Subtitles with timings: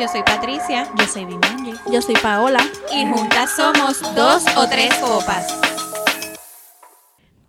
[0.00, 0.90] Yo soy Patricia.
[0.98, 1.74] Yo soy Vimanji.
[1.92, 2.60] Yo soy Paola.
[2.90, 5.54] Y juntas somos dos o tres copas.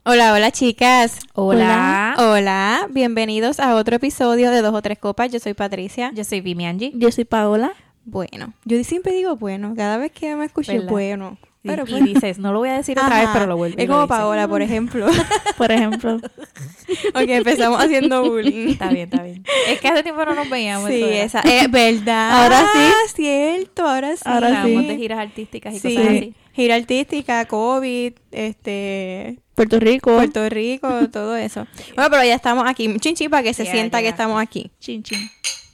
[0.03, 1.17] Hola, hola chicas.
[1.33, 2.13] Hola.
[2.17, 5.31] Hola, bienvenidos a otro episodio de Dos o Tres Copas.
[5.31, 6.11] Yo soy Patricia.
[6.13, 6.91] Yo soy Vimanji.
[6.95, 7.71] Yo soy Paola.
[8.03, 10.89] Bueno, yo siempre digo bueno, cada vez que me escucho ¿Verdad?
[10.89, 11.37] bueno.
[11.63, 13.75] Pero y pues- dices, no lo voy a decir otra vez, Ajá, pero lo vuelvo.
[13.77, 14.07] y Es lo como.
[14.07, 15.05] Paola, por ejemplo.
[15.57, 16.15] Por ejemplo.
[17.13, 18.69] ok, empezamos haciendo bullying.
[18.69, 19.43] Está bien, está bien.
[19.67, 20.89] Es que hace tiempo no nos veíamos.
[20.89, 22.43] Sí, esa es verdad.
[22.43, 23.13] Ahora sí.
[23.15, 24.23] cierto, ahora sí.
[24.25, 24.87] Ahora Estábamos sí.
[24.87, 26.33] de giras artísticas y Sí, cosas así.
[26.53, 30.15] gira artística, COVID, este, Puerto Rico.
[30.15, 31.67] Puerto Rico, todo eso.
[31.95, 32.97] Bueno, pero ya estamos aquí.
[32.99, 34.03] Chinchi para que se Ya, sienta ya.
[34.05, 34.71] que estamos aquí.
[34.79, 35.19] Chin, chin.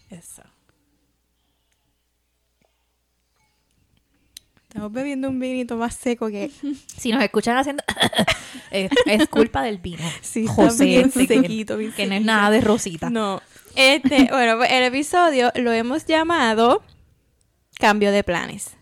[0.09, 0.41] Eso.
[4.77, 6.51] Estamos bebiendo un vinito más seco que...
[6.99, 7.83] Si nos escuchan haciendo...
[8.71, 10.03] es, es culpa del vino.
[10.21, 13.09] Sí, está José, bien sequito, bien que no es nada de rosita.
[13.09, 13.41] No.
[13.75, 16.83] Este, bueno, pues el episodio lo hemos llamado
[17.79, 18.77] Cambio de planes.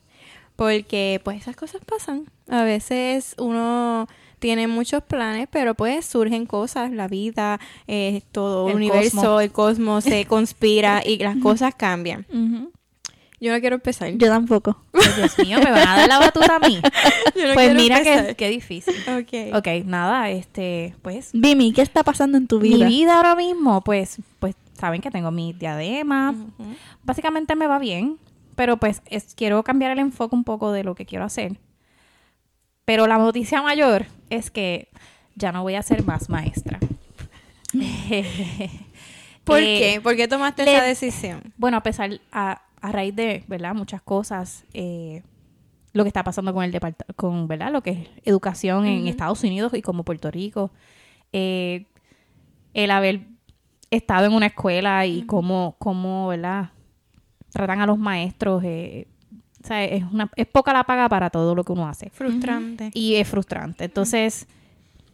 [0.58, 2.26] Porque pues esas cosas pasan.
[2.50, 8.76] A veces uno tiene muchos planes, pero pues surgen cosas, la vida, eh, todo el
[8.76, 9.44] universo, cosmos.
[9.44, 12.26] el cosmos se conspira y las cosas cambian.
[13.42, 14.12] Yo no quiero empezar.
[14.12, 14.82] Yo tampoco.
[14.94, 16.80] Ay, Dios mío, me van a dar la batuta a mí.
[17.36, 18.36] Yo no pues quiero mira que, empezar.
[18.38, 18.96] qué difícil.
[19.20, 19.56] Ok.
[19.58, 22.88] Ok, nada, este, pues Vimi, ¿qué está pasando en tu mi vida?
[22.88, 26.34] vida ahora mismo, pues, pues saben que tengo mi diadema.
[27.04, 28.18] Básicamente me va bien,
[28.56, 31.58] pero pues es- quiero cambiar el enfoque un poco de lo que quiero hacer.
[32.86, 34.88] Pero la noticia mayor es que
[35.36, 36.80] ya no voy a ser más maestra.
[39.44, 40.02] ¿Por Eh, qué?
[40.02, 41.54] ¿Por qué tomaste le- esa decisión?
[41.58, 43.74] Bueno, a pesar, a, a raíz de, ¿verdad?
[43.74, 45.24] Muchas cosas, eh,
[45.94, 47.72] lo que está pasando con el departamento, con, ¿verdad?
[47.72, 49.08] Lo que es educación en.
[49.08, 50.72] Estados Unidos y como Puerto Rico.
[51.32, 51.86] eh,
[52.74, 53.22] el haber
[53.90, 56.72] estado en una escuela y cómo, cómo, ¿verdad?
[57.52, 58.64] Tratan a los maestros.
[58.66, 59.08] eh,
[59.64, 62.10] o sea, es, una, es poca la paga para todo lo que uno hace.
[62.10, 62.92] Frustrante.
[62.94, 63.86] Y es frustrante.
[63.86, 64.48] Entonces,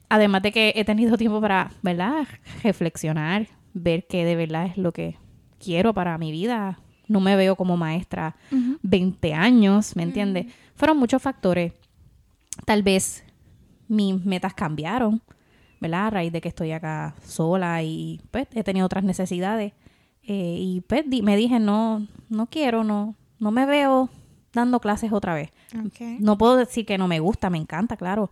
[0.09, 2.27] además de que he tenido tiempo para, ¿verdad?
[2.63, 5.17] Reflexionar, ver qué de verdad es lo que
[5.59, 6.79] quiero para mi vida.
[7.11, 8.77] No me veo como maestra Ujú.
[8.83, 10.47] 20 años, ¿me entiendes?
[10.75, 11.73] Fueron muchos factores.
[12.65, 13.23] Tal vez
[13.87, 15.21] mis metas cambiaron,
[15.79, 16.07] ¿verdad?
[16.07, 19.73] A raíz de que estoy acá sola y pues he tenido otras necesidades.
[20.23, 24.09] Eh, y pues di- me dije, no, no quiero, no, no me veo
[24.53, 25.49] dando clases otra vez.
[26.19, 28.29] No puedo decir que no me gusta, me encanta, claro,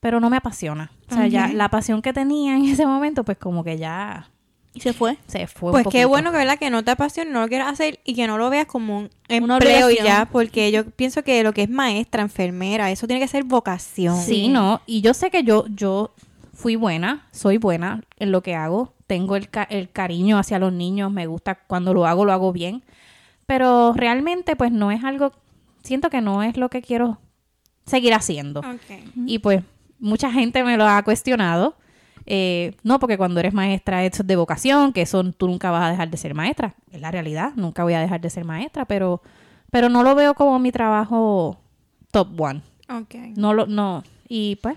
[0.00, 0.90] pero no me apasiona.
[1.10, 4.28] O sea, ya la pasión que tenía en ese momento, pues como que ya
[4.78, 5.18] Y se fue.
[5.26, 5.68] se fue.
[5.70, 8.14] un Pues qué bueno que verdad que no te apasione, no lo quieras hacer y
[8.14, 11.62] que no lo veas como un empleo y ya, porque yo pienso que lo que
[11.62, 14.16] es maestra, enfermera, eso tiene que ser vocación.
[14.16, 16.12] Sí, no, y yo sé que yo, yo
[16.54, 20.72] fui buena, soy buena en lo que hago, tengo el, ca- el cariño hacia los
[20.72, 22.82] niños, me gusta cuando lo hago, lo hago bien,
[23.46, 25.32] pero realmente pues no es algo,
[25.82, 27.18] siento que no es lo que quiero
[27.86, 28.60] seguir haciendo.
[29.26, 29.62] Y pues
[29.98, 31.74] mucha gente me lo ha cuestionado.
[32.30, 35.84] Eh, no, porque cuando eres maestra eso es de vocación, que eso tú nunca vas
[35.86, 36.74] a dejar de ser maestra.
[36.92, 39.22] Es la realidad, nunca voy a dejar de ser maestra, pero,
[39.70, 41.58] pero no lo veo como mi trabajo
[42.10, 42.60] top one.
[42.90, 43.14] Ok.
[43.36, 44.02] No lo, no.
[44.28, 44.76] Y pues,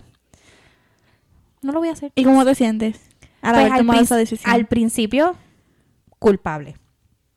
[1.62, 2.14] no lo voy a hacer.
[2.16, 3.02] ¿Y cómo te sientes?
[3.42, 4.50] Al Pues, haber al, tomado esa decisión.
[4.50, 5.36] al principio,
[6.20, 6.76] culpable.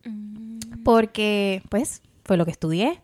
[0.05, 3.01] Mm, Porque, pues, fue lo que estudié.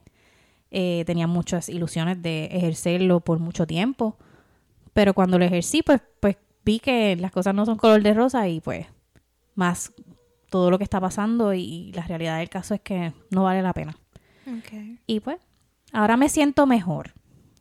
[0.71, 4.17] Eh, tenía muchas ilusiones de ejercerlo por mucho tiempo.
[4.93, 8.49] Pero cuando lo ejercí, pues, pues vi que las cosas no son color de rosa
[8.49, 8.87] y pues
[9.55, 9.93] más
[10.51, 13.73] todo lo que está pasando y la realidad del caso es que no vale la
[13.73, 13.97] pena.
[15.07, 15.39] Y pues,
[15.93, 17.13] ahora me siento mejor.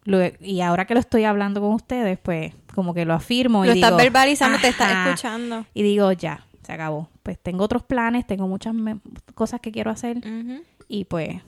[0.05, 3.63] Lo- y ahora que lo estoy hablando con ustedes, pues como que lo afirmo.
[3.63, 5.65] Lo y estás digo, verbalizando, te estás escuchando.
[5.73, 7.09] Y digo, ya, se acabó.
[7.21, 8.73] Pues tengo otros planes, tengo muchas
[9.35, 10.17] cosas que quiero hacer.
[10.87, 11.41] Y pues,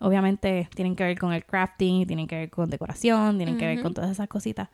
[0.00, 3.82] obviamente tienen que ver con el crafting, tienen que ver con decoración, tienen que ver
[3.82, 4.68] con todas esas cositas.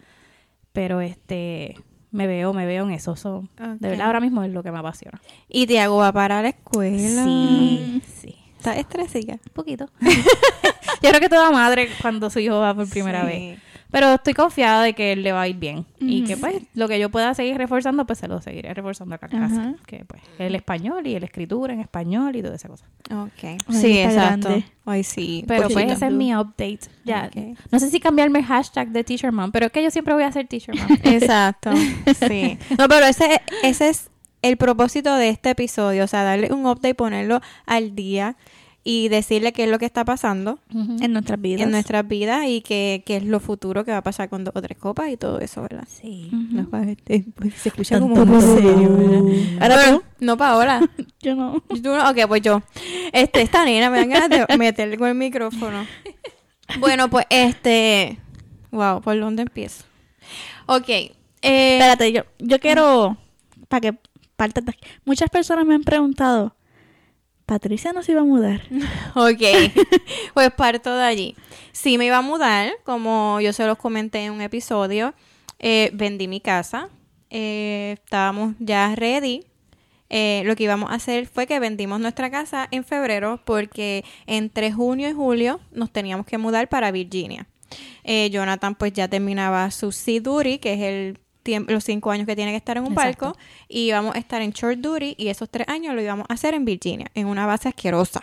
[0.72, 1.76] Pero este,
[2.14, 3.16] me veo, me veo en eso.
[3.16, 3.44] So.
[3.58, 5.20] De verdad, ahora mismo es lo que me apasiona.
[5.48, 7.24] Y Tiago va para la escuela.
[7.24, 8.36] Sí, sí.
[8.56, 9.34] ¿Estás estresada?
[9.34, 9.90] Un poquito.
[11.02, 13.26] Yo creo que toda madre cuando su hijo va por primera Sí.
[13.26, 13.58] vez.
[13.94, 15.86] Pero estoy confiada de que él le va a ir bien.
[16.00, 19.28] Y que pues lo que yo pueda seguir reforzando, pues se lo seguiré reforzando acá
[19.30, 19.60] en casa.
[19.60, 19.74] Ajá.
[19.86, 22.86] Que pues el español y la escritura en español y toda esa cosa.
[23.12, 23.60] Ok.
[23.70, 24.48] Sí, exacto.
[24.48, 24.64] grande.
[24.84, 25.44] Ay, sí.
[25.46, 26.80] Pero pues ese es mi update.
[27.04, 27.30] Ya.
[27.70, 30.24] No sé si cambiarme el hashtag de Teacher Mom, pero es que yo siempre voy
[30.24, 30.88] a ser Teacher Mom.
[31.04, 31.70] Exacto.
[32.26, 32.58] sí.
[32.76, 34.10] No, pero ese, ese es
[34.42, 36.02] el propósito de este episodio.
[36.02, 38.34] O sea, darle un update y ponerlo al día.
[38.86, 41.62] Y decirle qué es lo que está pasando En nuestras vidas.
[41.62, 44.54] en nuestras vidas y qué, qué es lo futuro que va a pasar con dos
[44.54, 45.84] o tres copas y todo eso, ¿verdad?
[45.88, 46.28] Sí.
[46.30, 49.62] No, este, pues, se escucha como muy serio, ¿verdad?
[49.62, 50.04] Ahora Bueno, tú.
[50.20, 50.90] no, Paola.
[51.22, 51.60] Yo no.
[51.68, 52.62] Tú no- ok, pues yo.
[53.12, 55.86] Este, esta nena me dan ganas de meterle con el micrófono.
[56.80, 58.18] Bueno, pues este.
[58.70, 59.84] Wow, ¿por dónde empiezo?
[60.66, 60.88] Ok.
[60.88, 63.16] Eh, Espérate, yo, yo quiero.
[63.68, 63.98] Para que
[64.36, 64.80] partas de aquí.
[65.04, 66.56] Muchas personas me han preguntado.
[67.46, 68.62] Patricia no se iba a mudar.
[69.14, 69.42] ok.
[70.34, 71.36] pues parto de allí.
[71.72, 75.14] Sí, me iba a mudar, como yo se los comenté en un episodio.
[75.58, 76.88] Eh, vendí mi casa.
[77.30, 79.44] Eh, estábamos ya ready.
[80.10, 84.70] Eh, lo que íbamos a hacer fue que vendimos nuestra casa en febrero porque entre
[84.70, 87.46] junio y julio nos teníamos que mudar para Virginia.
[88.04, 91.18] Jonathan pues ya terminaba su Sea Duty, que es el
[91.66, 93.26] los cinco años que tiene que estar en un Exacto.
[93.26, 93.38] barco,
[93.68, 96.54] y íbamos a estar en Short Duty y esos tres años lo íbamos a hacer
[96.54, 98.22] en Virginia, en una base asquerosa.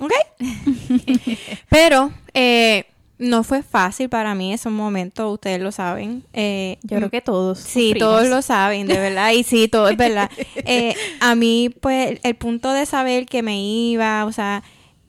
[0.00, 0.12] ¿Ok?
[1.68, 2.84] Pero eh,
[3.18, 6.24] no fue fácil para mí esos momentos, ustedes lo saben.
[6.32, 7.58] Eh, Yo creo que todos.
[7.58, 7.98] Sí, sufrimos.
[7.98, 9.32] todos lo saben, de verdad.
[9.32, 10.30] Y sí, todo es verdad.
[10.70, 14.62] Eh, a mí, pues, el punto de saber que me iba, o sea,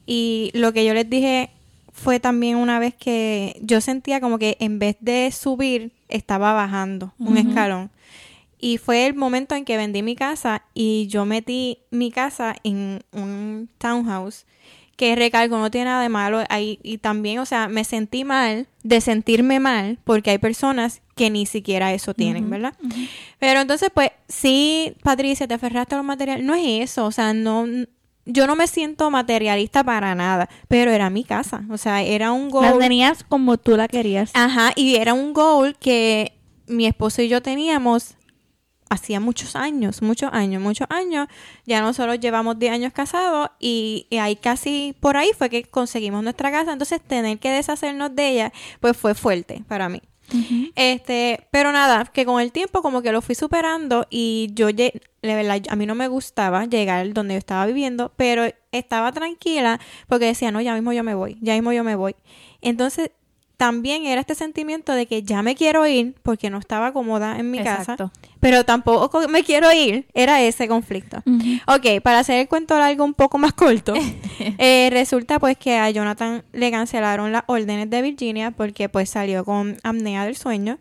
[0.06, 1.50] y lo que yo les dije
[2.00, 7.13] fue también una vez que yo sentía como que en vez de subir, estaba bajando
[7.19, 7.92] un escalón.
[8.57, 13.04] Y fue el momento en que vendí mi casa y yo metí mi casa en
[13.13, 14.46] un townhouse
[14.98, 18.68] que recargo no tiene nada de malo ahí y también, o sea, me sentí mal
[18.84, 22.74] de sentirme mal porque hay personas que ni siquiera eso tienen, ¿verdad?
[23.40, 26.45] Pero entonces, pues, sí, Patricia, te aferraste a los materiales.
[26.45, 27.66] No es eso, o sea, no,
[28.31, 32.46] yo no me siento materialista para nada, pero era mi casa, o sea, era un
[32.46, 32.80] La goal.
[32.80, 34.31] tenías como tú la querías.
[34.34, 36.34] Ajá, y era un goal que
[36.68, 38.16] mi esposo y yo teníamos
[38.90, 41.28] hacía muchos años, muchos años, muchos años.
[41.66, 46.24] Ya nosotros llevamos 10 años casados y, y ahí casi por ahí fue que conseguimos
[46.24, 46.74] nuestra casa.
[46.74, 50.02] Entonces tener que deshacernos de ella, pues fue fuerte para mí.
[50.76, 55.02] Este, pero nada, que con el tiempo como que lo fui superando y yo, de
[55.22, 60.26] verdad, a mí no me gustaba llegar donde yo estaba viviendo, pero estaba tranquila porque
[60.26, 62.16] decía, no, ya mismo yo me voy, ya mismo yo me voy.
[62.62, 63.12] Entonces,
[63.60, 67.52] también era este sentimiento de que ya me quiero ir porque no estaba cómoda en
[67.52, 68.12] mi casa, Exacto.
[68.39, 71.21] Pero tampoco me quiero ir, era ese conflicto.
[71.25, 71.59] Ujú.
[71.68, 73.94] Ok, para hacer el cuento largo un poco más corto,
[74.57, 79.44] eh, resulta pues que a Jonathan le cancelaron las órdenes de Virginia porque pues salió
[79.45, 80.80] con apnea del sueño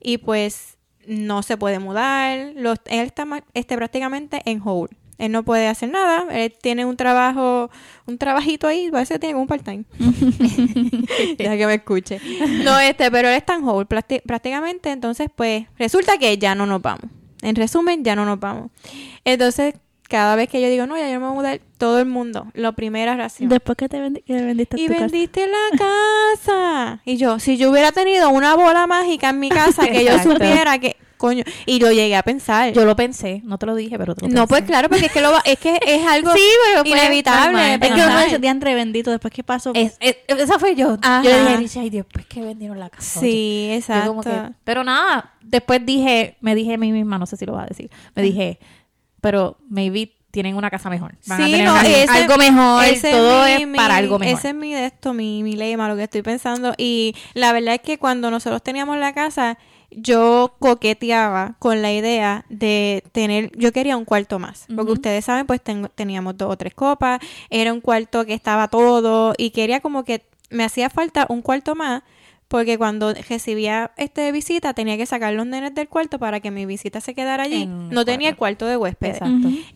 [0.00, 4.90] y pues no se puede mudar, los, él está este, prácticamente en hold.
[5.20, 7.70] Él no puede hacer nada, él tiene un trabajo,
[8.06, 9.84] un trabajito ahí, parece que tiene un part-time.
[11.38, 12.20] Deja que me escuche.
[12.64, 16.66] No, este, pero él está en hold prácti- prácticamente, entonces pues resulta que ya no
[16.66, 17.04] nos vamos.
[17.42, 18.70] En resumen, ya no nos vamos.
[19.24, 19.74] Entonces,
[20.08, 22.46] cada vez que yo digo, no, ya yo me voy a mudar, todo el mundo,
[22.54, 23.48] la primera ración.
[23.48, 25.06] Después que te vendi- que vendiste y tu casa.
[25.06, 27.00] vendiste la casa.
[27.04, 30.78] Y yo, si yo hubiera tenido una bola mágica en mi casa, que yo supiera
[30.78, 32.72] que, coño, y lo llegué a pensar.
[32.72, 34.72] Yo lo pensé, no te lo dije, pero te lo no, pues pensé.
[34.72, 36.40] claro, porque es que, lo, va- es, que es algo Sí,
[36.72, 37.52] pero fue inevitable.
[37.52, 37.78] normal.
[37.82, 39.70] Es que uno dice, diantre bendito, después que pasó.
[39.74, 40.96] Es- es- esa fue yo.
[41.02, 41.22] Ajá.
[41.22, 43.20] Yo le dije ay Dios, pues que vendieron la casa.
[43.20, 43.30] oye".
[43.30, 44.08] Sí, Yo exacto.
[44.08, 47.52] como que- pero nada, después dije, me dije a mí misma, no sé si lo
[47.52, 48.58] va a decir, me dije,
[49.20, 51.16] pero maybe tienen una casa mejor.
[51.26, 54.38] Van a tener no, una- ese- algo mejor, todo mi- es mi- para algo mejor.
[54.38, 56.72] Ese es mi de esto, mi, mi lema, lo que estoy pensando.
[56.78, 59.58] Y la verdad es que cuando nosotros teníamos la casa,
[59.90, 65.46] yo coqueteaba con la idea de tener, yo quería un cuarto más, porque ustedes saben,
[65.46, 67.20] pues tengo- teníamos dos o tres copas,
[67.50, 71.74] era un cuarto que estaba todo y quería como que me hacía falta un cuarto
[71.74, 72.02] más.
[72.48, 76.66] Porque cuando recibía este visita tenía que sacar los nenes del cuarto para que mi
[76.66, 77.62] visita se quedara allí.
[77.62, 78.64] En no tenía el cuarto.
[78.64, 79.20] cuarto de huéspedes.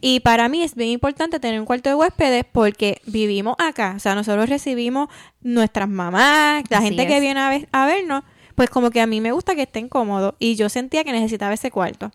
[0.00, 3.92] Y para mí es bien importante tener un cuarto de huéspedes porque vivimos acá.
[3.96, 5.08] O sea, nosotros recibimos
[5.40, 8.24] nuestras mamás, la Así gente que viene a, ver- a vernos.
[8.54, 10.34] Pues como que a mí me gusta que estén cómodos.
[10.38, 12.10] Y yo sentía que necesitaba ese cuarto.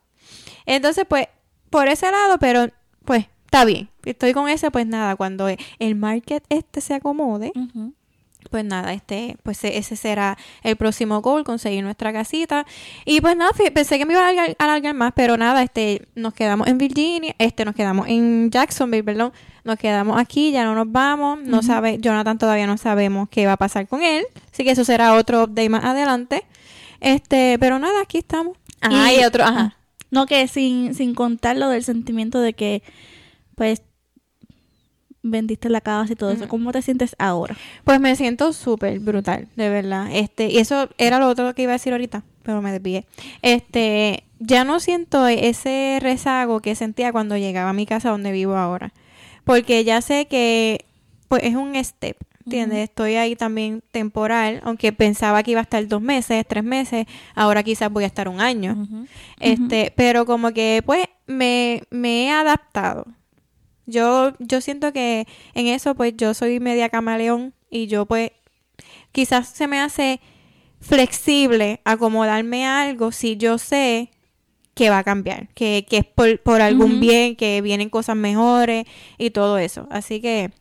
[0.65, 1.27] Entonces, pues,
[1.69, 2.67] por ese lado, pero
[3.05, 3.89] pues, está bien.
[4.05, 7.93] Estoy con ese, pues nada, cuando el market este se acomode, Ujú.
[8.50, 12.65] Pues nada, este, pues e- ese será el próximo goal, conseguir nuestra casita.
[13.06, 16.34] Y pues nada, pensé que me iba a alargar, alargar más, pero nada, este, nos
[16.34, 19.32] quedamos en Virginia, este, nos quedamos en Jacksonville, perdón,
[19.63, 23.53] nos quedamos aquí, ya no nos vamos, no sabe, Jonathan todavía no sabemos qué va
[23.53, 26.46] a pasar con él, así que eso será otro update más adelante.
[27.01, 28.58] Este, pero nada, aquí estamos.
[28.82, 29.75] Ah, y, otro, ajá.
[30.12, 32.84] No, que sin, sin contar lo del sentimiento de que,
[33.56, 33.84] pues,
[35.22, 36.48] vendiste la casa y todo eso.
[36.48, 37.56] ¿Cómo te sientes ahora?
[37.84, 40.08] Pues me siento súper brutal, de verdad.
[40.12, 43.06] Este, y eso era lo otro que iba a decir ahorita, pero me desvié.
[43.42, 48.56] Este, ya no siento ese rezago que sentía cuando llegaba a mi casa donde vivo
[48.56, 48.94] ahora.
[49.44, 50.86] Porque ya sé que
[51.28, 52.90] pues es un step, ¿entiendes?
[52.90, 57.62] Estoy ahí también temporal, aunque pensaba que iba a estar dos meses, tres meses, ahora
[57.64, 58.88] quizás voy a estar un año.
[59.40, 63.06] Este, pero como que pues me, me he adaptado.
[63.89, 68.31] Yo, yo siento que en eso pues yo soy media camaleón y yo pues
[69.12, 70.19] quizás se me hace
[70.79, 74.12] flexible acomodarme a algo si yo sé
[74.74, 78.86] que va a cambiar, que, que es por, por algún bien, que vienen cosas mejores
[79.17, 79.88] y todo eso.
[79.91, 80.51] Así que,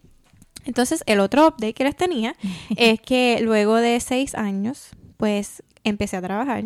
[0.65, 2.35] entonces el otro update que les tenía
[2.77, 6.65] es que luego de seis años, pues empecé a trabajar.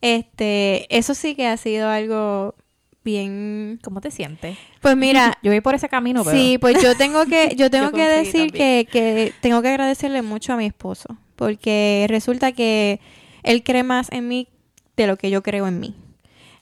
[0.00, 2.56] Este, eso sí que ha sido algo
[3.04, 3.78] bien.
[3.82, 4.56] ¿Cómo te sientes?
[4.80, 6.36] Pues mira, Yo voy por ese camino, pero...
[6.36, 10.22] sí, pues yo tengo que, yo tengo Yo que decir que, que tengo que agradecerle
[10.22, 13.00] mucho a mi esposo, porque resulta que
[13.42, 14.48] él cree más en mí
[14.96, 15.94] de lo que yo creo en mí.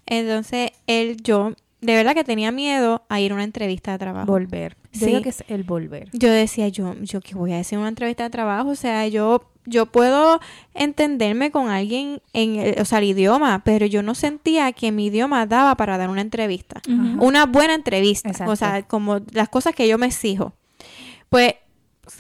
[0.07, 4.27] Entonces, él, yo, de verdad que tenía miedo a ir a una entrevista de trabajo.
[4.27, 4.77] Volver.
[4.93, 5.07] Yo Sí.
[5.07, 6.09] digo que es el volver.
[6.13, 9.45] Yo decía, yo, yo que voy a hacer una entrevista de trabajo, o sea, yo,
[9.65, 10.41] yo puedo
[10.75, 15.07] entenderme con alguien en el, o sea, el idioma, pero yo no sentía que mi
[15.07, 16.81] idioma daba para dar una entrevista.
[17.21, 18.53] Una buena entrevista, Exacto.
[18.53, 20.55] o sea, como las cosas que yo me exijo.
[21.29, 21.55] Pues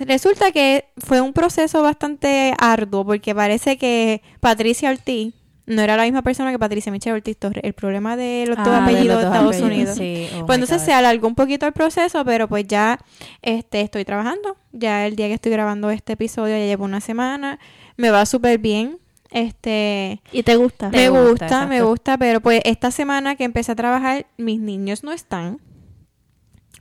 [0.00, 5.32] resulta que fue un proceso bastante arduo porque parece que Patricia Ortiz
[5.68, 7.62] no era la misma persona que Patricia Michelle Ortiz Torres.
[7.64, 9.96] El problema de los dos Ah, de apellidos los de dos Estados apellidos.
[9.96, 10.28] Unidos.
[10.32, 10.84] Sí, oh Pues entonces God.
[10.86, 12.98] se alargó un poquito el proceso, pero pues ya
[13.42, 14.56] este estoy trabajando.
[14.72, 17.58] Ya el día que estoy grabando este episodio ya llevo una semana.
[17.96, 18.98] Me va súper bien.
[19.30, 20.90] Este ¿Y te gusta?
[20.90, 24.58] Te me gusta, gusta, me gusta, pero pues esta semana que empecé a trabajar, mis
[24.58, 25.60] niños no están.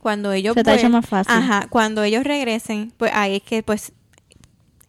[0.00, 1.34] Cuando ellos Se te ha hecho vuel- más fácil.
[1.34, 3.92] Ajá, cuando ellos regresen, pues ahí es que pues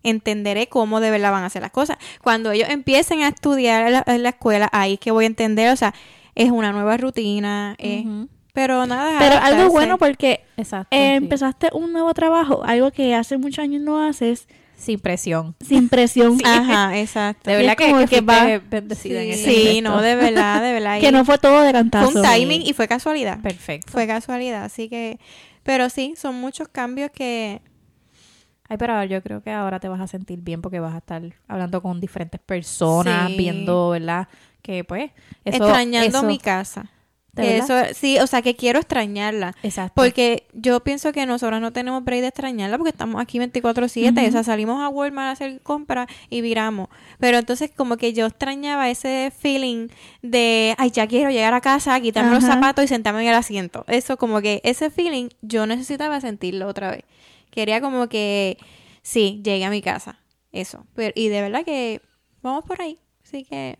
[0.03, 1.97] entenderé cómo de verdad van a hacer las cosas.
[2.23, 5.27] Cuando ellos empiecen a estudiar en la, en la escuela, ahí es que voy a
[5.27, 5.93] entender, o sea,
[6.35, 7.75] es una nueva rutina,
[8.53, 9.19] pero nada.
[9.19, 9.55] Pero adaptarse.
[9.55, 10.87] algo bueno porque Exacto.
[10.91, 11.15] eh, sí.
[11.23, 15.55] empezaste un nuevo trabajo, algo que hace muchos años no haces, Sin presión.
[15.65, 16.37] sin presión.
[16.45, 17.49] Ajá, exacto.
[17.49, 20.61] De verdad es que, como que que va- bendecida en ese Sí, no, de verdad,
[20.61, 20.99] de verdad.
[21.01, 22.19] que no fue todo de fue cantazo.
[22.19, 23.39] un timing y fue casualidad.
[23.41, 23.91] Perfecto.
[23.91, 25.19] Fue casualidad, así que...
[25.63, 27.61] Pero sí, son muchos cambios que...
[28.69, 31.21] Ay, pero yo creo que ahora te vas a sentir bien porque vas a estar
[31.47, 33.37] hablando con diferentes personas, Sí.
[33.37, 34.27] viendo, ¿verdad?
[34.61, 35.11] Que pues
[35.43, 36.89] eso extrañando eso- mi casa.
[37.37, 39.55] Eso, sí, o sea, que quiero extrañarla.
[39.63, 39.93] Exacto.
[39.95, 44.31] Porque yo pienso que nosotros no tenemos break de extrañarla porque estamos aquí 24/7, o
[44.31, 46.89] sea, salimos a Walmart a hacer compras y viramos.
[47.17, 49.87] Pero entonces como que yo extrañaba ese feeling
[50.21, 53.85] de, ay, ya quiero llegar a casa, quitarme los zapatos y sentarme en el asiento.
[53.87, 57.03] Eso como que ese feeling yo necesitaba sentirlo otra vez.
[57.59, 58.57] Quería como que,
[59.01, 60.17] sí, llegué a mi casa.
[60.53, 60.85] Eso.
[60.95, 62.01] Pero, y de verdad que
[62.41, 62.97] vamos por ahí.
[63.21, 63.77] Así que,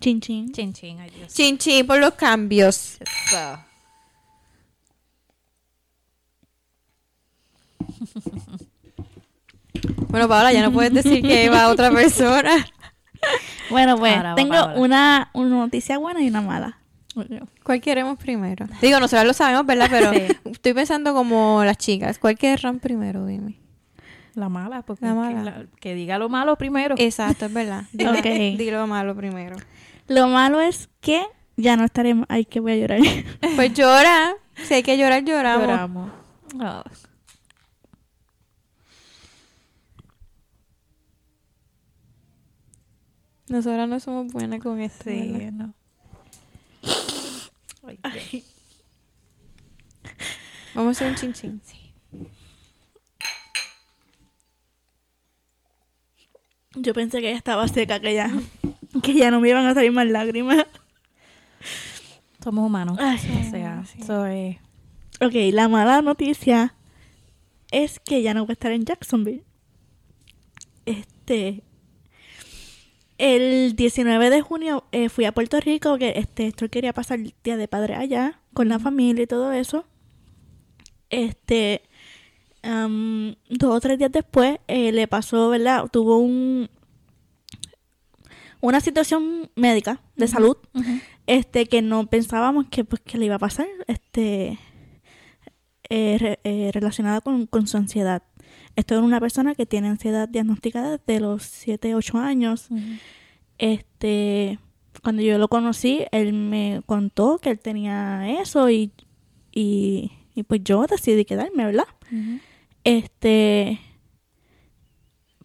[0.00, 0.50] Chin chin.
[0.50, 1.32] Chin, chin, ay Dios.
[1.32, 2.98] chin chin por los cambios.
[3.00, 3.64] Eso.
[10.08, 12.66] Bueno, Paola, ya no puedes decir que va otra persona.
[13.70, 14.80] Bueno, pues Ahora tengo Paola.
[14.80, 16.80] una, una noticia buena y una mala.
[17.70, 18.66] ¿Cuál queremos primero?
[18.82, 19.86] Digo, nosotros lo sabemos, ¿verdad?
[19.88, 20.36] Pero Sí.
[20.50, 22.18] estoy pensando como las chicas.
[22.18, 23.24] ¿Cuál querrán primero?
[23.26, 23.60] Dime.
[24.34, 25.38] La mala, porque La es mala.
[25.38, 26.96] Que, la- que diga lo malo primero.
[26.98, 27.84] Exacto, es verdad.
[27.92, 28.58] Dile, Ok.
[28.58, 29.54] dilo malo primero.
[30.08, 31.22] Lo malo es que
[31.56, 32.26] ya no estaremos.
[32.28, 32.98] Ay, que voy a llorar.
[33.54, 34.34] Pues llora.
[34.64, 35.62] Si hay que llorar, lloramos.
[35.68, 36.10] Lloramos.
[36.58, 36.82] Ah.
[43.48, 45.04] Nosotras no somos buenas con esto.
[45.10, 45.74] Sí, no.
[48.02, 48.44] Ay.
[50.74, 51.90] Vamos a hacer un chin chin.
[56.76, 58.30] Yo pensé que ya estaba seca, que ya,
[59.02, 60.66] que ya no me iban a salir más lágrimas.
[62.42, 62.96] Somos humanos.
[63.00, 64.58] Ay, o sea, sí.
[65.20, 66.74] Ok, la mala noticia
[67.70, 69.44] es que ya no voy a estar en Jacksonville.
[70.86, 71.62] Este.
[73.22, 77.34] El 19 de junio eh, fui a Puerto Rico, que este, esto quería pasar el
[77.44, 79.84] día de padre allá, con la familia y todo eso.
[81.10, 81.82] Este.
[82.62, 85.86] dos o tres días después eh, le pasó, ¿verdad?
[85.92, 86.70] Tuvo un.
[88.62, 90.56] Una situación médica de salud
[91.26, 94.58] este que no pensábamos que pues que le iba a pasar este
[95.88, 98.22] eh, re- eh, relacionada con, con su ansiedad
[98.80, 102.68] esto era una persona que tiene ansiedad diagnosticada desde los 7, 8 años
[103.58, 104.58] este
[105.02, 108.90] cuando yo lo conocí él me contó que él tenía eso y,
[109.52, 111.86] y, y pues yo decidí quedarme verdad
[112.84, 113.78] este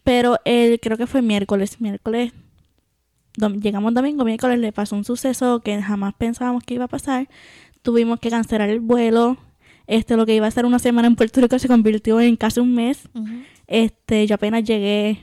[0.02, 2.32] pero él creo que fue miércoles miércoles
[3.38, 7.28] dom- llegamos domingo, miércoles le pasó un suceso que jamás pensábamos que iba a pasar.
[7.82, 9.36] Tuvimos que cancelar el vuelo.
[9.86, 12.60] Este, lo que iba a ser una semana en Puerto Rico se convirtió en casi
[12.60, 13.08] un mes.
[13.66, 15.22] Este, yo apenas llegué,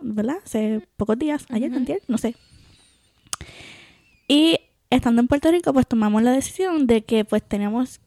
[0.00, 0.36] ¿verdad?
[0.44, 2.34] Hace pocos días, ayer, antier, no sé.
[4.28, 4.56] Y
[4.90, 8.00] estando en Puerto Rico, pues tomamos la decisión de que pues teníamos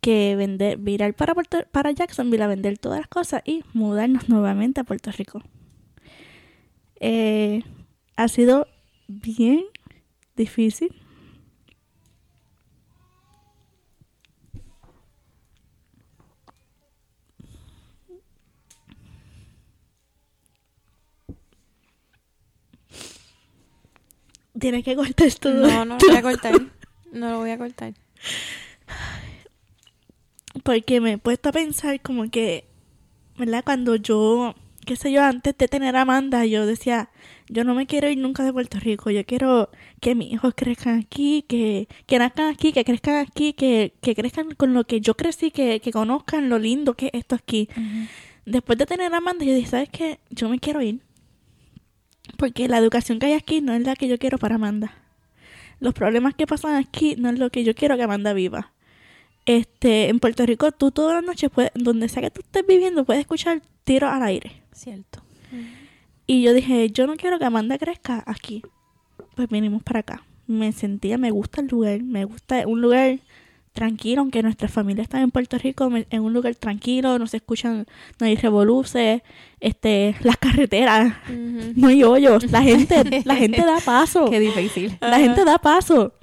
[0.00, 4.80] que vender, virar para, Puerto- para Jacksonville a vender todas las cosas y mudarnos nuevamente
[4.80, 5.42] a Puerto Rico.
[6.98, 7.62] Eh,
[8.16, 8.66] ha sido
[9.06, 9.62] bien
[10.36, 10.92] difícil.
[24.62, 25.66] Tienes que cortar todo.
[25.66, 26.54] No, no lo voy a cortar.
[27.12, 27.92] No lo voy a cortar.
[30.62, 32.64] Porque me he puesto a pensar como que,
[33.36, 33.64] ¿verdad?
[33.64, 34.54] Cuando yo,
[34.86, 37.10] qué sé yo, antes de tener a Amanda, yo decía,
[37.48, 39.68] yo no me quiero ir nunca de Puerto Rico, yo quiero
[40.00, 44.54] que mis hijos crezcan aquí, que, que nazcan aquí, que crezcan aquí, que, que crezcan
[44.54, 47.68] con lo que yo crecí, que, que conozcan lo lindo que es esto aquí.
[48.46, 50.18] Después de tener a Amanda, yo dije, ¿sabes qué?
[50.30, 51.00] Yo me quiero ir.
[52.36, 54.94] Porque la educación que hay aquí no es la que yo quiero para Amanda.
[55.80, 58.72] Los problemas que pasan aquí no es lo que yo quiero que Amanda viva.
[59.46, 63.04] Este, en Puerto Rico, tú todas las noches, puedes, donde sea que tú estés viviendo,
[63.04, 64.62] puedes escuchar tiros al aire.
[64.72, 65.22] Cierto.
[66.26, 68.62] Y yo dije, yo no quiero que Amanda crezca aquí.
[69.34, 70.24] Pues vinimos para acá.
[70.46, 73.18] Me sentía, me gusta el lugar, me gusta un lugar
[73.72, 77.86] tranquilo, aunque nuestra familia está en Puerto Rico, en un lugar tranquilo, no se escuchan,
[78.18, 79.22] no hay revoluces,
[79.60, 84.26] este, las carreteras, no hay hoyos, la gente, la gente da paso.
[84.30, 84.96] Qué difícil.
[85.00, 86.14] La gente da paso.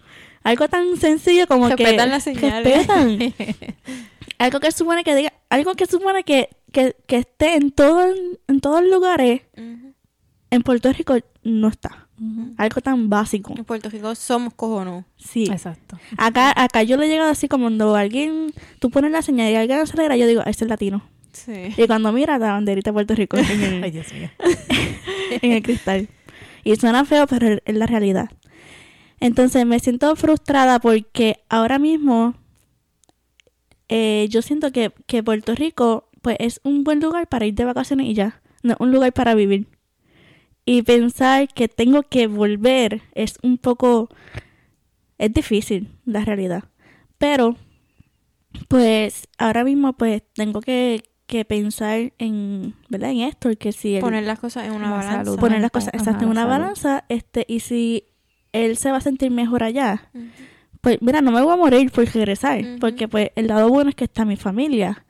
[0.43, 2.87] Algo tan sencillo como Respetan que las señales.
[2.87, 3.19] respetan.
[4.37, 8.05] algo que supone que diga, algo que supone que, que, que esté en todo
[8.47, 9.41] en todos los lugares,
[10.51, 12.08] en Puerto Rico no está.
[12.57, 13.53] Algo tan básico.
[13.57, 15.05] En Puerto Rico somos cojones.
[15.17, 15.45] Sí.
[15.49, 15.97] Exacto.
[16.17, 19.55] Acá, acá yo le he llegado así como cuando alguien, tú pones la señal y
[19.55, 21.01] alguien acelera, yo digo, ese es latino.
[21.31, 21.73] Sí.
[21.77, 24.29] Y cuando mira la banderita de Puerto Rico en Ay, el, Dios mío.
[25.41, 26.09] en el cristal.
[26.63, 28.29] Y suena feo, pero es- es la realidad.
[29.21, 32.35] Entonces me siento frustrada porque ahora mismo
[33.87, 37.65] eh, yo siento que, que Puerto Rico pues es un buen lugar para ir de
[37.65, 39.67] vacaciones y ya, no un lugar para vivir.
[40.69, 44.09] Y pensar que tengo que volver es un poco...
[45.17, 46.65] es difícil, la realidad.
[47.17, 47.55] Pero,
[48.67, 53.11] pues ahora mismo pues tengo que, que pensar en, ¿verdad?
[53.11, 55.23] En esto, que si Poner las cosas en una La balanza.
[55.25, 55.39] salud.
[55.39, 56.51] poner las cosas Ajá, exactas en una salud.
[56.51, 58.03] balanza, este, y si
[58.51, 60.09] él se va a sentir mejor allá,
[60.81, 63.95] pues mira, no me voy a morir por regresar, porque pues el lado bueno es
[63.95, 65.05] que está mi familia.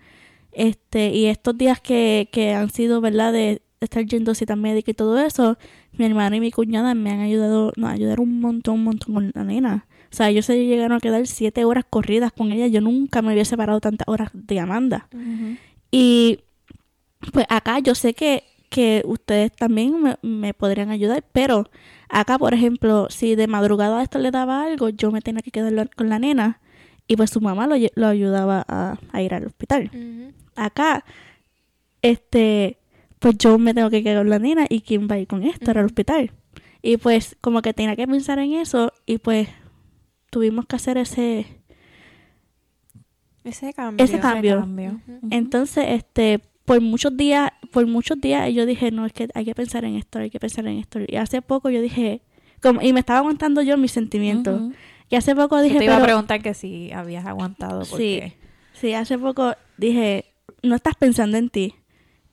[0.51, 3.31] Este, y estos días que, que han sido, ¿verdad?
[3.33, 5.57] De estar yendo a cita médica y todo eso,
[5.93, 9.31] mi hermana y mi cuñada me han ayudado, nos ayudaron un montón, un montón con
[9.33, 9.85] la nena.
[10.11, 12.67] O sea, ellos se llegaron a quedar siete horas corridas con ella.
[12.67, 15.07] Yo nunca me había separado tantas horas de Amanda.
[15.91, 16.39] Y
[17.31, 21.69] pues acá yo sé que, que ustedes también me, me podrían ayudar, pero
[22.09, 25.51] acá, por ejemplo, si de madrugada a esto le daba algo, yo me tenía que
[25.51, 26.59] quedar con la nena
[27.07, 29.91] y pues su mamá lo, ayudaba a, a ir al hospital.
[30.55, 31.03] Acá,
[32.01, 32.78] este,
[33.19, 35.43] pues yo me tengo que quedar con la nena y quién va a ir con
[35.43, 35.85] esto al Ujú.
[35.87, 36.31] hospital.
[36.81, 39.49] Y pues como que tenía que pensar en eso y pues
[40.29, 41.45] tuvimos que hacer ese...
[43.43, 44.03] Ese cambio.
[44.03, 44.69] Ese cambio.
[45.31, 49.55] Entonces, este, por muchos días, por muchos días yo dije, no, es que hay que
[49.55, 50.99] pensar en esto, hay que pensar en esto.
[51.05, 52.21] Y hace poco yo dije,
[52.61, 54.71] como, y me estaba aguantando yo mis sentimientos.
[55.09, 58.21] Y hace poco Yo dije, te iba a preguntar que si habías aguantado Sí.
[58.73, 60.25] sí, hace poco dije,
[60.61, 61.73] no estás pensando en ti.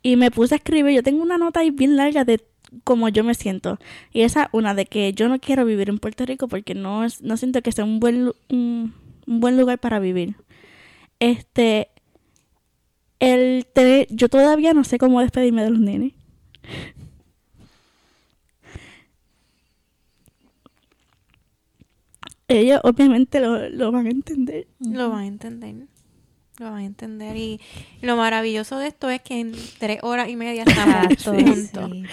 [0.07, 2.40] Y me puse a escribir, yo tengo una nota ahí bien larga de
[2.85, 3.81] cómo yo me siento.
[4.12, 7.23] Y esa, una de que yo no quiero vivir en Puerto Rico porque no es,
[7.23, 8.95] no siento que sea un buen, un
[9.27, 10.37] buen lugar para vivir.
[11.19, 11.88] Este,
[13.19, 16.12] el tener, yo todavía no sé cómo despedirme de los nenes.
[22.47, 24.69] Ellos obviamente lo, lo van a entender.
[24.79, 25.88] Lo van a entender.
[26.59, 27.37] Lo van a entender.
[27.37, 27.61] Y
[28.03, 31.90] lo maravilloso de esto es que en tres horas y media estamos juntos.
[31.92, 32.05] sí.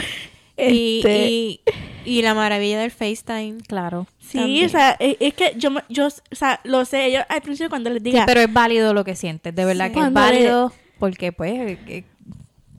[0.56, 1.62] Y, Este, y,
[2.06, 3.58] y la maravilla del FaceTime.
[3.68, 4.06] Claro.
[4.20, 4.66] sí, también.
[4.68, 7.70] o sea, es, es que yo, me- yo, o sea, lo sé, yo al principio
[7.70, 9.94] cuando les Sí, diga, pero es válido lo que sientes, de verdad Sí.
[9.94, 12.04] que es le- válido porque pues que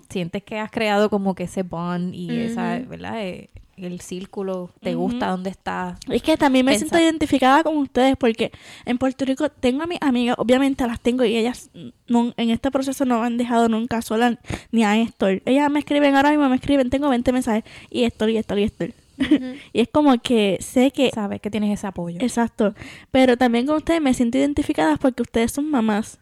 [0.08, 2.78] sientes que has creado como que ese bond y esa.
[2.78, 3.20] ¿verdad?
[3.26, 5.98] Eh, el círculo, te gusta dónde estás.
[6.08, 8.52] Es que también me siento identificada con ustedes porque
[8.84, 11.70] en Puerto Rico tengo a mis amigas, obviamente las tengo y ellas
[12.08, 14.38] no, en este proceso no me han dejado nunca sola
[14.70, 15.42] ni a Héctor.
[15.44, 18.62] Ellas me escriben, ahora mismo me escriben, tengo 20 mensajes y Héctor y Héctor y
[18.64, 18.90] Héctor.
[19.72, 21.10] y es como que sé que...
[21.14, 22.18] Sabes que tienes ese apoyo.
[22.20, 22.74] Exacto.
[23.10, 26.18] Pero también con ustedes me siento identificada porque ustedes son mamás.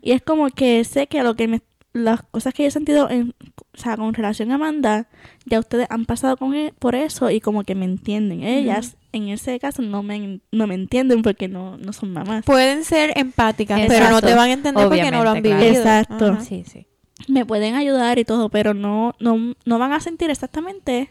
[0.00, 1.60] Y es como que sé que lo que me,
[1.92, 5.08] las cosas que yo he sentido en, o sea, con relación a Amanda,
[5.44, 8.42] ya ustedes han pasado con e- por eso y como que me entienden.
[8.42, 12.44] Ellas, en ese caso, no me, no me entienden porque no, no son mamás.
[12.44, 15.58] Pueden ser empáticas, pero no te van a entender porque no lo han claro.
[15.60, 15.78] vivido.
[15.78, 16.26] Exacto.
[16.28, 16.40] Ajá.
[16.40, 16.86] Sí, sí.
[17.28, 21.10] Me pueden ayudar y todo, pero no, no, no van a sentir exactamente,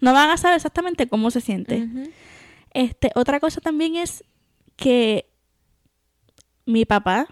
[0.00, 1.88] no van a saber exactamente cómo se siente.
[2.72, 4.24] Este, otra cosa también es
[4.76, 5.30] que
[6.66, 7.26] mi papá,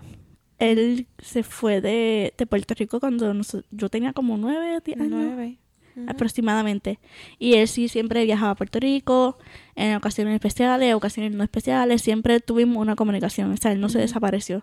[0.59, 5.11] él se fue de, de Puerto Rico cuando nos- yo tenía como nueve diez años
[5.11, 5.59] Nueve.
[6.07, 7.01] Aproximadamente.
[7.41, 9.37] Y él sí siempre viajaba a Puerto Rico,
[9.75, 13.99] en ocasiones especiales, ocasiones no especiales, siempre tuvimos una comunicación, o sea, él no se
[13.99, 14.63] desapareció.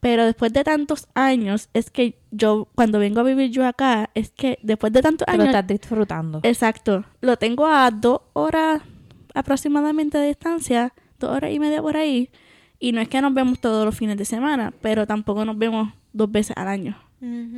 [0.00, 4.30] Pero después de tantos años, es que yo, cuando vengo a vivir yo acá, es
[4.30, 6.40] que después de tantos Te lo años, estás disfrutando.
[6.44, 7.04] Exacto.
[7.20, 8.80] Lo tengo a dos horas
[9.34, 12.30] aproximadamente de distancia, dos horas y media por ahí.
[12.80, 15.92] Y no es que nos vemos todos los fines de semana, pero tampoco nos vemos
[16.12, 16.96] dos veces al año,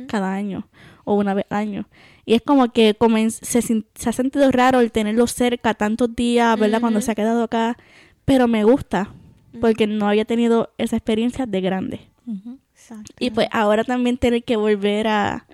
[0.07, 0.67] cada año,
[1.05, 1.85] o una vez al año.
[2.25, 2.93] Y es como que
[3.31, 6.81] se, se ha sentido raro el tenerlo cerca tantos días, ¿verdad?
[6.81, 7.77] Cuando se ha quedado acá.
[8.25, 9.09] Pero me gusta,
[9.61, 12.01] porque no había tenido esa experiencia de grande.
[13.19, 15.45] Y pues ahora también tener que volver a,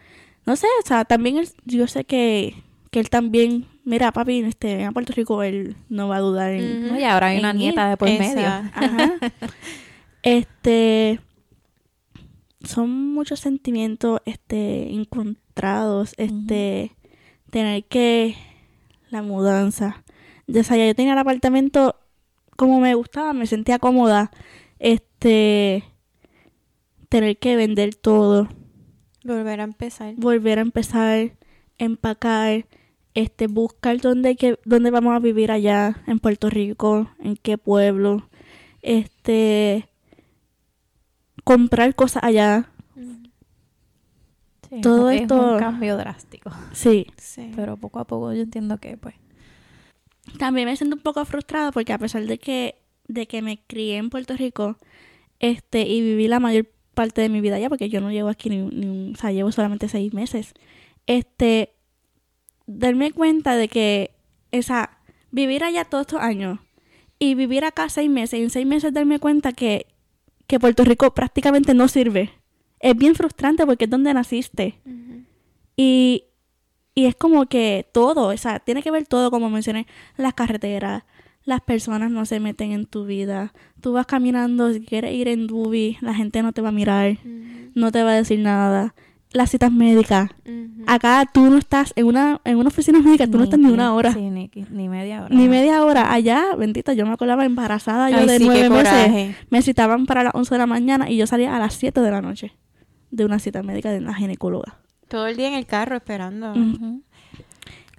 [0.45, 2.55] no sé, o sea, también él- yo sé que,
[2.91, 6.85] que él también, mira, papi, este, a Puerto Rico él no va a dudar en...
[6.85, 6.93] Ujú.
[6.93, 7.89] No, y ahora hay una nieta ir.
[7.89, 8.45] de por medio.
[8.47, 9.13] Ajá.
[10.23, 11.19] este,
[12.63, 16.91] son muchos sentimientos, este, encontrados, este,
[17.49, 18.35] tener que,
[19.09, 20.03] la mudanza.
[20.47, 21.95] Ya sea, yo tenía el apartamento
[22.55, 24.31] como me gustaba, me sentía cómoda,
[24.79, 25.83] este,
[27.07, 28.49] tener que vender todo.
[29.23, 30.13] Volver a empezar.
[30.17, 31.31] volver a empezar,
[31.77, 32.65] empacar,
[33.13, 38.29] este, buscar dónde, que, dónde vamos a vivir allá en Puerto Rico, en qué pueblo,
[38.81, 39.87] este,
[41.43, 42.69] comprar cosas allá,
[44.69, 46.51] Sí, Todo es esto- un cambio drástico.
[46.73, 47.07] sí.
[47.17, 47.51] Sí.
[47.55, 49.15] Pero poco a poco yo entiendo que, pues,
[50.37, 52.75] También me siento un poco frustrada porque a pesar de que,
[53.07, 54.77] de que me crié en Puerto Rico,
[55.39, 58.47] este, y viví la mayor parte de mi vida allá, porque yo no llevo aquí
[58.51, 60.53] ni, ni un, o sea, llevo solamente seis meses,
[61.07, 61.73] este,
[62.69, 64.11] darme cuenta de que,
[64.53, 64.99] o sea,
[65.31, 66.59] vivir allá todos estos años
[67.17, 69.87] y vivir acá seis meses, y en seis meses darme cuenta que,
[70.47, 72.31] que Puerto Rico prácticamente no sirve.
[72.79, 74.79] Es bien frustrante porque es donde naciste.
[75.75, 76.25] Y,
[76.93, 81.03] y es como que todo, o sea, tiene que ver todo, como mencioné, las carreteras,
[81.43, 83.53] las personas no se meten en tu vida.
[83.81, 87.17] Tú vas caminando, si quieres ir en Dubi, la gente no te va a mirar,
[87.73, 88.93] no te va a decir nada.
[89.31, 90.31] Las citas médicas.
[90.87, 93.93] Acá tú no estás en una, en una oficina médica, tú no estás ni una
[93.93, 94.13] hora.
[94.13, 95.35] Sí, ni, ni media hora.
[95.35, 96.11] Ni media hora.
[96.11, 99.35] Allá, bendita, yo me acordaba embarazada, yo de sí, nueve meses.
[99.49, 102.11] Me citaban para las 11 de la mañana y yo salía a las 7 de
[102.11, 102.53] la noche
[103.11, 104.79] de una cita médica de una ginecóloga.
[105.07, 106.53] Todo el día en el carro esperando.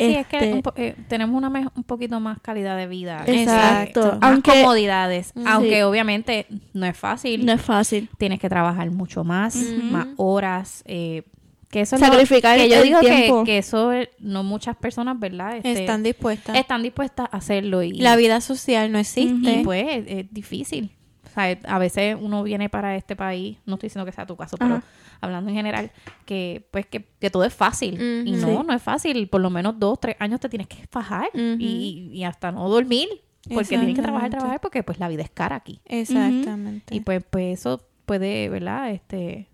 [0.06, 2.86] Sí, es que Este- un po- eh, tenemos una me- un poquito más calidad de
[2.86, 3.22] vida.
[3.26, 4.18] Exacto.
[4.20, 5.32] Más Aunque- comodidades.
[5.36, 5.42] Sí.
[5.46, 7.44] Aunque obviamente no es fácil.
[7.46, 8.08] No es fácil.
[8.18, 9.56] Tienes que trabajar mucho más,
[9.90, 10.82] más horas.
[10.86, 11.22] eh,
[11.70, 13.44] que eso es lo- Sacrificar que yo el digo tiempo.
[13.44, 15.56] que, que eso eh, no muchas personas, ¿verdad?
[15.56, 16.56] Este, Están dispuestas.
[16.56, 17.84] están dispuestas a hacerlo.
[17.84, 19.60] Y, La vida social no existe.
[19.60, 20.90] y pues es, es difícil.
[21.26, 24.36] O sea, a veces uno viene para este país, no estoy diciendo que sea tu
[24.36, 24.82] caso, pero.
[25.20, 25.90] Hablando en general,
[26.26, 27.94] que pues que, que todo es fácil.
[28.26, 28.58] Y no, Sí.
[28.66, 29.28] no es fácil.
[29.28, 33.08] Por lo menos dos, tres años te tienes que fajar y, y hasta no dormir.
[33.48, 35.80] Porque tienes que trabajar, trabajar, porque pues la vida es cara aquí.
[35.86, 36.94] Exactamente.
[36.94, 38.90] Y pues, pues eso puede, ¿verdad?
[38.90, 39.48] Este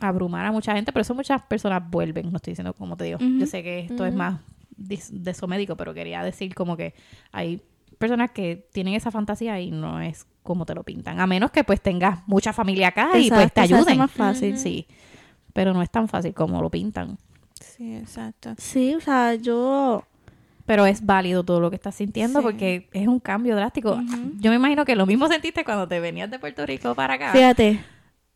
[0.00, 3.18] abrumar a mucha gente, pero eso muchas personas vuelven, no estoy diciendo como te digo.
[3.20, 4.40] Yo sé que esto es más
[4.76, 6.94] de eso médico, pero quería decir como que
[7.30, 7.60] hay
[8.04, 11.20] personas que tienen esa fantasía y no es como te lo pintan.
[11.20, 13.98] A menos que pues tengas mucha familia acá y pues te ayuden.
[13.98, 14.58] más fácil.
[14.58, 14.86] Sí.
[15.52, 17.16] Pero no es tan fácil como lo pintan.
[17.60, 18.54] Sí, exacto.
[18.58, 20.04] Sí, o sea, yo...
[20.66, 22.42] Pero es válido todo lo que estás sintiendo Sí.
[22.44, 24.00] porque es un cambio drástico.
[24.40, 27.32] Yo me imagino que lo mismo sentiste cuando te venías de Puerto Rico para acá.
[27.32, 27.80] Fíjate.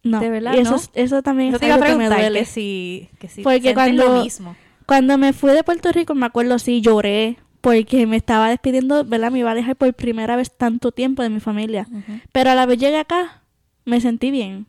[0.02, 0.20] No.
[0.20, 2.38] De verdad, y eso, eso también Yo es te iba a algo que me duele.
[2.40, 4.54] que si, que si Porque cuando- lo mismo.
[4.87, 7.37] Cuando me fui de Puerto Rico, me acuerdo, sí, lloré.
[7.70, 9.31] Porque me estaba despidiendo, ¿verdad?
[9.31, 11.87] Me iba a dejar por primera vez tanto tiempo de mi familia.
[12.33, 13.42] Pero a la vez llegué acá,
[13.85, 14.66] me sentí bien.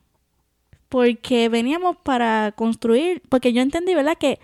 [0.89, 4.17] Porque veníamos para construir, porque yo entendí, ¿verdad?
[4.19, 4.39] Que,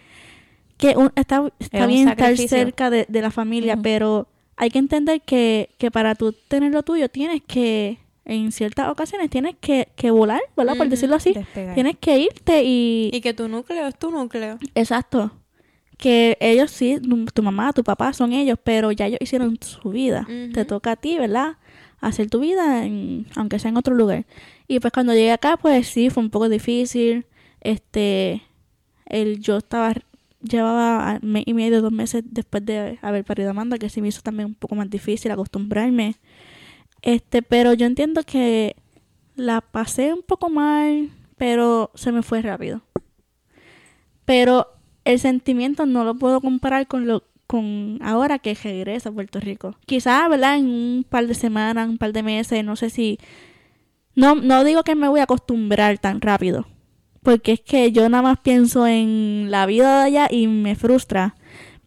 [0.78, 5.22] que un- está, está bien estar cerca de, de la familia, pero hay que entender
[5.22, 10.12] que, que para tú tener lo tuyo tienes que, en ciertas ocasiones, tienes que, que
[10.12, 10.76] volar, ¿verdad?
[10.78, 11.34] Por decirlo así.
[11.34, 11.74] Despegar.
[11.74, 13.10] Tienes que irte y...
[13.12, 14.60] Y que tu núcleo es tu núcleo.
[14.76, 15.32] Exacto.
[15.98, 17.00] Que ellos sí,
[17.34, 20.26] tu mamá, tu papá son ellos, pero ya ellos hicieron su vida.
[20.54, 21.58] Te toca a ti, ¿verdad?
[22.02, 24.26] Hacer tu vida, en- aunque sea en otro lugar.
[24.68, 27.26] Y pues cuando llegué acá, pues sí, fue un poco difícil.
[27.62, 28.42] Este,
[29.06, 29.94] el, yo estaba,
[30.42, 34.10] llevaba mes y medio, dos meses después de haber parido a Amanda, que sí me
[34.10, 36.16] hizo también un poco más difícil acostumbrarme.
[37.02, 38.76] Este, pero yo entiendo que
[39.36, 42.82] la pasé un poco mal, pero se me fue rápido.
[44.26, 44.68] Pero
[45.06, 49.76] el sentimiento no lo puedo comparar con lo con ahora que regreso a Puerto Rico.
[49.86, 50.58] Quizás, ¿verdad?
[50.58, 53.20] En un par de semanas, un par de meses, no sé si
[54.16, 56.68] no no digo que me voy a acostumbrar tan rápido,
[57.22, 61.35] porque es que yo nada más pienso en la vida de allá y me frustra,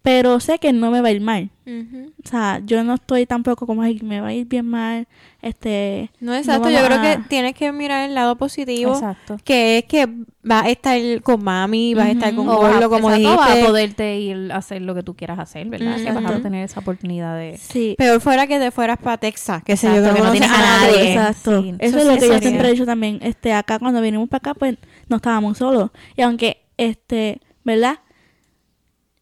[0.08, 1.50] pero sé que no me va a ir mal.
[1.66, 5.06] O sea, yo no estoy tampoco como, ay, me va a ir bien mal,
[5.42, 6.10] este...
[6.18, 6.70] No, exacto.
[6.70, 8.94] no Yo creo a- que tienes que mirar el lado positivo.
[8.94, 9.36] Exacto.
[9.44, 10.08] Que es que
[10.42, 12.56] vas a estar con mami, vas a estar con Ujú.
[12.56, 13.50] O vas a- Gordo, como exacto, dijiste.
[13.54, 15.96] vas a poderte ir a hacer lo que tú quieras hacer, ¿verdad?
[15.98, 17.58] Que vas a tener esa oportunidad de...
[17.58, 17.94] Sí.
[17.98, 20.92] Peor fuera que te fueras para Texas, que sé yo, que no tienes a nadie.
[20.96, 21.12] nadie.
[21.12, 21.62] Exacto.
[21.62, 22.38] Sí, Eso, eso es lo que yo sería.
[22.48, 23.18] siempre he dicho también.
[23.20, 24.78] Este, acá cuando vinimos para acá, pues
[25.10, 25.90] no estábamos solos.
[26.16, 27.98] Y aunque, este, ¿verdad?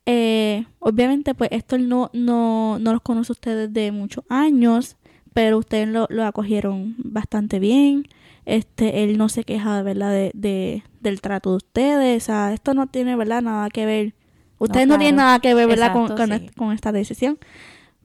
[0.07, 4.97] Eh, obviamente, pues esto no, no, no los conoce ustedes de muchos años,
[5.35, 8.07] pero ustedes lo, lo acogieron bastante bien.
[8.45, 10.11] Este, él no se queja, ¿verdad?
[10.13, 12.23] De, de, del trato de ustedes.
[12.23, 13.43] O sea, esto no tiene, ¿verdad?
[13.43, 14.15] Nada que ver.
[14.59, 15.01] Ustedes no, claro.
[15.01, 15.93] tienen nada que ver, ¿verdad?
[15.93, 16.45] con, Exacto, con, sí.
[16.47, 17.39] est- con esta decisión.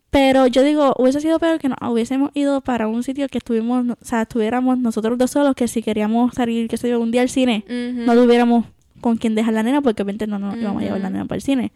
[0.10, 3.86] Pero yo digo, hubiese sido peor que nos hubiésemos ido para un sitio que estuvimos,
[3.92, 7.22] o sea, estuviéramos nosotros dos solos, que si queríamos salir, qué sé yo, un día
[7.22, 8.06] al cine, Ujú.
[8.06, 8.66] no tuviéramos
[9.02, 11.38] con quién dejar la nena, porque obviamente no nos íbamos a llevar la nena para
[11.38, 11.72] el cine.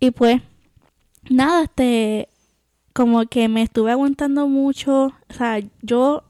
[0.00, 0.40] Y pues,
[1.28, 2.28] nada, este,
[2.92, 6.24] como que me estuve aguantando mucho, o sea, yo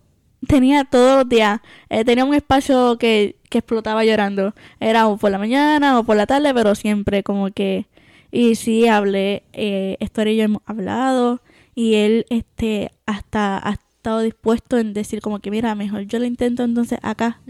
[0.46, 4.55] tenía todos los días, eh, tenía un espacio que, que explotaba llorando.
[4.79, 7.87] Era o por la mañana o por la tarde, pero siempre como que...
[8.33, 11.40] Y sí, hablé, eh, Héctor y yo hemos hablado
[11.75, 16.27] y él este hasta ha estado dispuesto en decir como que mira, mejor yo lo
[16.27, 17.40] intento entonces acá.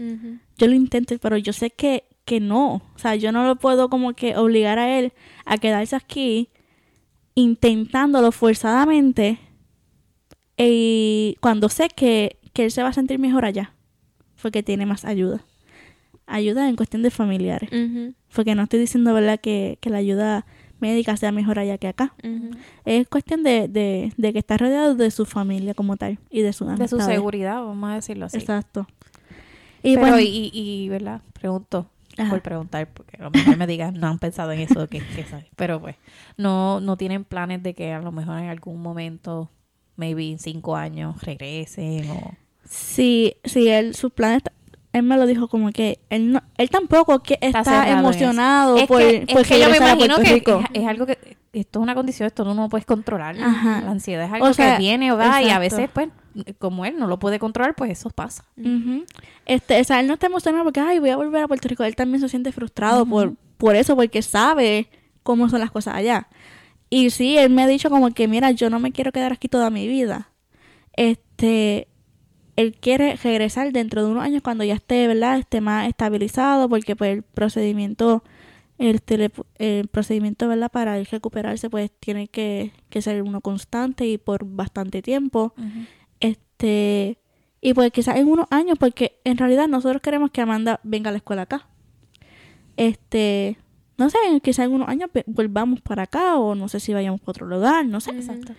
[0.57, 2.75] Yo lo intento, pero yo sé que, que no.
[2.75, 5.11] O sea, yo no lo puedo como que obligar a él
[5.43, 6.47] a quedarse aquí
[7.35, 9.37] intentándolo forzadamente
[10.55, 13.73] y cuando sé que, que él se va a sentir mejor allá
[14.41, 15.43] porque tiene más ayuda.
[16.25, 17.69] Ayuda en cuestión de familiares.
[18.33, 20.45] Porque no estoy diciendo, ¿verdad?, que, que la ayuda
[20.79, 22.13] médica sea mejor allá que acá.
[22.85, 26.53] Es cuestión de, de, de que está rodeado de su familia como tal y de
[26.53, 28.37] su De su seguridad, vamos a decirlo así.
[28.37, 28.87] Exacto.
[29.83, 31.21] Y Pero, bueno, y, y, ¿verdad?
[31.33, 32.29] Pregunto, Ajá.
[32.29, 35.25] por preguntar, porque a lo mejor me digan, no han pensado en eso, que, que.
[35.55, 35.95] Pero pues,
[36.37, 39.49] no, no tienen planes de que a lo mejor en algún momento,
[39.95, 42.33] maybe en cinco años, regresen o...
[42.65, 44.43] sí, sí, él, sus planes,
[44.93, 47.99] él me lo dijo como que él no, él tampoco que está, eso.
[47.99, 50.43] emocionado Es por, que, por es que yo me imagino que es,
[50.73, 53.35] es algo que, esto es una condición, esto no puedes controlar.
[53.41, 53.81] Ajá.
[53.81, 56.09] La ansiedad es algo O sea, que viene o va y a veces, pues,
[56.59, 58.45] como él no lo puede controlar, pues eso pasa.
[59.45, 61.83] Este, o sea, él no está emocionado porque, ay, voy a volver a Puerto Rico.
[61.83, 64.87] Él también se siente frustrado por, por eso, porque sabe
[65.23, 66.27] cómo son las cosas allá.
[66.89, 69.47] Y sí, él me ha dicho como que, mira, yo no me quiero quedar aquí
[69.47, 70.29] toda mi vida.
[70.95, 71.87] Este,
[72.55, 75.37] él quiere regresar dentro de unos años cuando ya esté, ¿verdad?
[75.39, 78.23] Esté más estabilizado, porque pues el procedimiento,
[78.77, 80.69] el, tele- el procedimiento, ¿verdad?
[80.71, 85.53] Para él recuperarse, pues tiene que, que ser uno constante y por bastante tiempo.
[86.61, 87.17] Este,
[87.59, 91.11] y pues quizás en unos años, porque en realidad nosotros queremos que Amanda venga a
[91.11, 91.67] la escuela acá.
[92.77, 93.57] Este,
[93.97, 97.31] no sé, quizás en unos años volvamos para acá o no sé si vayamos para
[97.31, 98.11] otro lugar, no sé.
[98.11, 98.53] Exacto.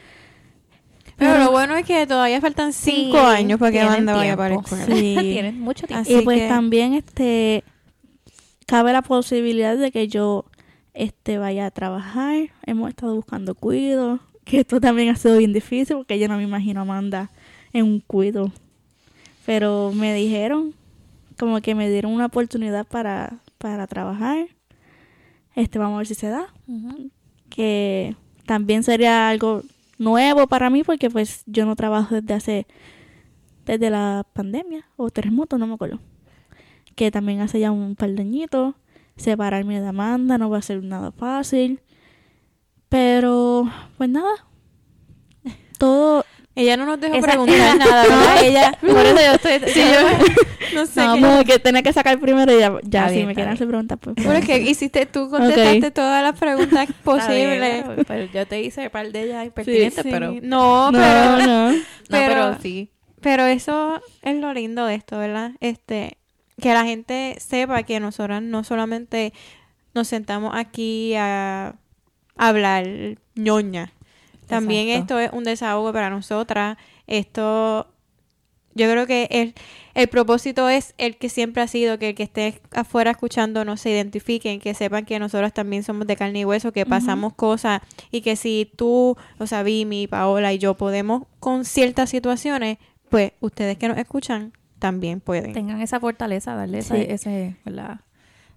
[1.17, 4.55] Pero lo bueno es que todavía faltan cinco Sí, años para que Amanda vaya para
[4.57, 4.87] la escuela.
[4.87, 5.17] Sí.
[5.21, 6.03] Tienen mucho tiempo.
[6.03, 7.65] Así y pues que- también este
[8.67, 10.47] cabe la posibilidad de que yo
[10.95, 12.51] este vaya a trabajar.
[12.67, 16.43] Hemos estado buscando cuido, que esto también ha sido bien difícil porque yo no me
[16.45, 17.31] imagino a Amanda
[17.73, 18.53] en un cuido.
[19.47, 20.75] Pero me dijeron
[21.39, 24.49] como que me dieron una oportunidad para para trabajar.
[25.55, 26.53] Este vamos a ver si se da,
[27.49, 29.63] que también sería algo
[29.99, 32.67] nuevo para mí porque pues yo no trabajo desde hace
[33.65, 36.01] desde la pandemia o terremoto, no me acuerdo.
[36.97, 38.75] Que también hace ya un par de añitos.
[39.17, 41.81] Separarme de Amanda no va a ser nada fácil.
[42.89, 44.33] Pero, pues nada.
[45.79, 46.22] Todo.
[46.55, 48.43] Ella no nos dejó Esa- preguntar nada, ¿verdad?
[48.45, 49.73] Ella, Por eso yo estoy...
[49.73, 50.35] Sí, yo
[50.75, 51.21] no sé No, qué.
[51.23, 53.99] como que tenía que sacar primero y ya, ya si bien, me quieren hacer preguntas,
[54.01, 54.17] pues.
[54.17, 57.85] Pero es que hiciste, tú contestaste todas las preguntas posibles.
[57.87, 60.35] bien, pero yo te hice un par de ellas impertinentes, Sí, pero...
[60.43, 61.73] No, no, pero, no.
[61.73, 62.91] No, pero- pero sí.
[63.23, 65.53] pero eso es lo lindo de esto, ¿verdad?
[65.61, 66.19] Este,
[66.61, 69.33] que la gente sepa que nosotras no solamente
[69.95, 71.77] nos sentamos aquí a
[72.37, 72.87] hablar
[73.35, 73.93] ñoña.
[74.53, 75.19] También Exacto.
[75.19, 76.77] esto es un desahogo para nosotras.
[77.07, 77.89] Esto,
[78.75, 79.55] yo creo que el,
[79.95, 83.91] el propósito es el que siempre ha sido, que el que esté afuera escuchándonos se
[83.91, 88.23] identifiquen, que sepan que nosotros también somos de carne y hueso, que pasamos cosas y
[88.23, 92.79] que si tú, o sea, Vimi, Paola y yo podemos con ciertas situaciones,
[93.11, 95.53] pues ustedes que nos escuchan también pueden.
[95.53, 97.05] tengan esa fortaleza, darle esa- Sí.
[97.09, 98.01] ese, ¿verdad?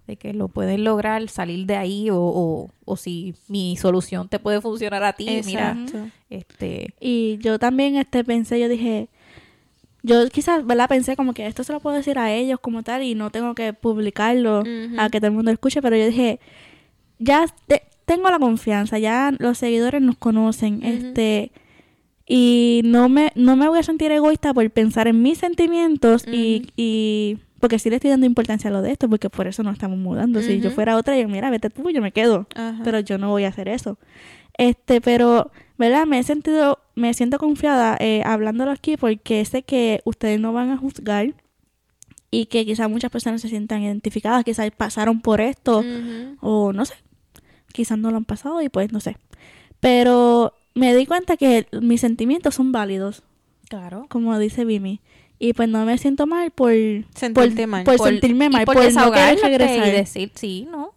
[0.06, 4.38] De que lo pueden lograr, salir de ahí o, o, o si mi solución te
[4.38, 5.74] puede funcionar a ti, mira,
[6.30, 9.08] este, Y yo también este pensé, yo dije,
[10.02, 10.88] yo quizás, ¿verdad?
[10.88, 13.54] Pensé como que esto se lo puedo decir a ellos como tal y no tengo
[13.56, 14.62] que publicarlo
[15.00, 16.38] a que todo el mundo escuche, pero yo dije,
[17.18, 21.50] ya te- tengo la confianza, ya los seguidores nos conocen, este
[22.28, 26.24] y no me no me voy a sentir egoísta por pensar en mis sentimientos
[26.76, 29.74] y porque sí le estoy dando importancia a lo de esto, porque por eso nos
[29.74, 30.42] estamos mudando.
[30.42, 32.80] Si yo fuera otra, yo, mira, vete tú, yo me quedo Ajá.
[32.84, 33.98] pero yo no voy a hacer eso.
[34.58, 36.06] Este, pero, ¿verdad?
[36.06, 40.70] Me he sentido, me siento confiada eh, hablándolo aquí porque sé que ustedes no van
[40.70, 41.34] a juzgar
[42.30, 45.82] y que quizás muchas personas se sientan identificadas, quizás pasaron por esto
[46.40, 46.94] o no sé,
[47.72, 49.16] quizás no lo han pasado y pues no sé.
[49.80, 53.22] Pero me di cuenta que mis sentimientos son válidos,
[53.68, 54.06] claro.
[54.08, 55.00] como dice Vimi.
[55.38, 56.72] Y pues no me siento mal por,
[57.34, 57.84] por, mal.
[57.84, 59.88] por Por- sentirme y mal, por, por, no querer regresar.
[59.88, 60.94] y decir, sí, no,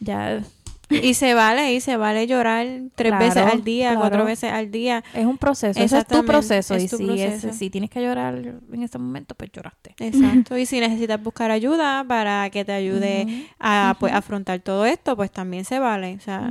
[0.00, 0.42] ya
[0.90, 4.00] Y se vale, y se vale llorar tres Claro, veces al día, claro.
[4.00, 5.02] cuatro veces al día.
[5.14, 7.48] es un proceso, ese es tu proceso es y tu si, proceso.
[7.48, 9.94] Es, si tienes que llorar en ese momento, pues lloraste.
[9.98, 10.56] Exacto.
[10.64, 15.30] Y si necesitas buscar ayuda para que te ayude a pues, afrontar todo esto, pues
[15.30, 16.16] también se vale.
[16.16, 16.50] O sea.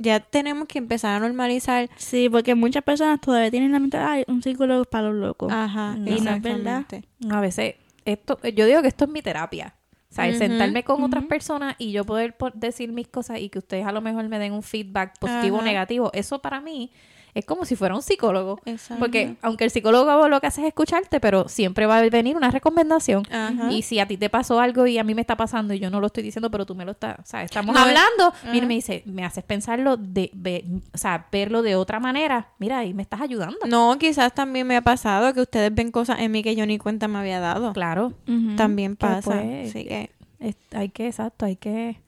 [0.00, 1.88] Ya tenemos que empezar a normalizar.
[1.96, 5.52] Sí, porque muchas personas todavía tienen la mente, ay, un es para los locos.
[5.52, 6.10] Ajá, No.
[6.16, 6.86] Y no es verdad.
[7.30, 7.74] A veces,
[8.06, 9.74] esto, yo digo que esto es mi terapia.
[10.10, 13.38] O sea, el Ujú, sentarme con otras personas y yo poder po- decir mis cosas
[13.40, 16.60] y que ustedes a lo mejor me den un feedback positivo o negativo, eso para
[16.60, 16.90] mí
[17.34, 18.60] es como si fuera un psicólogo.
[18.64, 19.00] Exacto.
[19.00, 22.50] Porque aunque el psicólogo lo que hace es escucharte, pero siempre va a venir una
[22.50, 23.24] recomendación.
[23.30, 23.70] Ajá.
[23.72, 25.90] Y si a ti te pasó algo y a mí me está pasando y yo
[25.90, 28.66] no lo estoy diciendo, pero tú me lo estás, o sea, estamos No, hablando, mira,
[28.66, 32.48] me dice, me haces pensarlo de, ve- o sea, verlo de otra manera.
[32.58, 33.58] Mira, y me estás ayudando.
[33.66, 36.78] No, quizás también me ha pasado que ustedes ven cosas en mí que yo ni
[36.78, 37.72] cuenta me había dado.
[37.72, 38.12] Claro.
[38.56, 39.20] También pasa.
[39.40, 42.00] pues, Así que, es- hay que, exacto, hay que...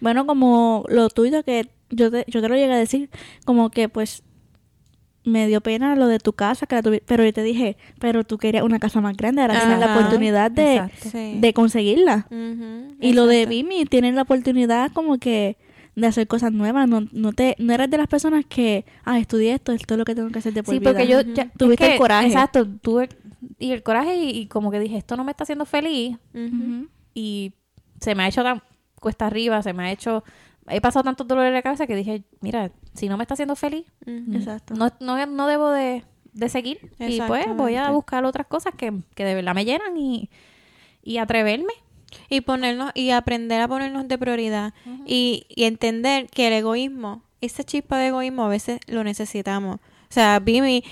[0.00, 3.08] Bueno, como lo tuyo que yo te, yo te lo llegué a decir,
[3.44, 4.22] como que pues
[5.28, 8.24] me dio pena lo de tu casa, que la tuvi- pero yo te dije, pero
[8.24, 11.38] tú querías una casa más grande, ahora tienes la oportunidad de, sí.
[11.40, 12.26] de conseguirla.
[13.00, 13.46] Y lo de.
[13.46, 15.56] Vimi, tienes la oportunidad como que
[15.94, 19.54] de hacer cosas nuevas, no, no te no eres de las personas que, ah, estudié
[19.54, 20.92] esto, esto es lo que tengo que hacer de por Sí, vida.
[20.92, 21.32] porque yo Ujú.
[21.34, 22.26] ya, es Tuviste el coraje.
[22.28, 23.08] Exacto, tuve
[23.58, 26.16] y el coraje y, y como que dije, esto no me está haciendo feliz
[27.14, 27.52] y
[28.00, 28.62] se me ha hecho tan
[29.00, 30.22] cuesta arriba, se me ha hecho
[30.70, 33.86] he pasado tantos dolores de cabeza que dije, mira, si no me está haciendo feliz.
[34.06, 34.74] Exacto.
[34.74, 38.92] no, no, no debo de, de seguir y pues voy a buscar otras cosas que,
[39.14, 40.30] que de verdad me llenan y,
[41.02, 41.72] y atreverme.
[42.30, 44.72] Y ponernos, y aprender a ponernos de prioridad.
[45.04, 49.76] y, y entender que el egoísmo, esa chispa de egoísmo a veces lo necesitamos.
[49.76, 50.82] O sea, Bimi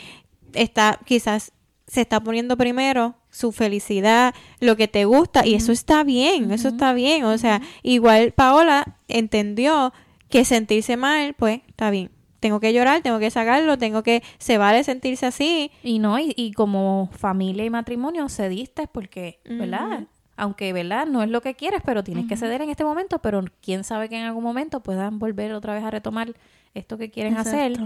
[0.53, 1.53] está, quizás
[1.87, 6.68] se está poniendo primero su felicidad, lo que te gusta, y eso está bien, eso
[6.68, 7.25] está bien.
[7.25, 9.92] O sea, igual Paola entendió
[10.29, 12.11] que sentirse mal, pues, está bien.
[12.40, 15.70] Tengo que llorar, tengo que sacarlo, tengo que, se vale sentirse así.
[15.83, 20.05] Y no, y, y como familia y matrimonio cediste porque, ¿verdad?
[20.37, 21.07] Aunque, ¿verdad?
[21.07, 24.09] No es lo que quieres, pero tienes que ceder en este momento, pero quién sabe
[24.09, 26.35] que en algún momento puedan volver otra vez a retomar
[26.75, 27.79] esto que quieren hacer.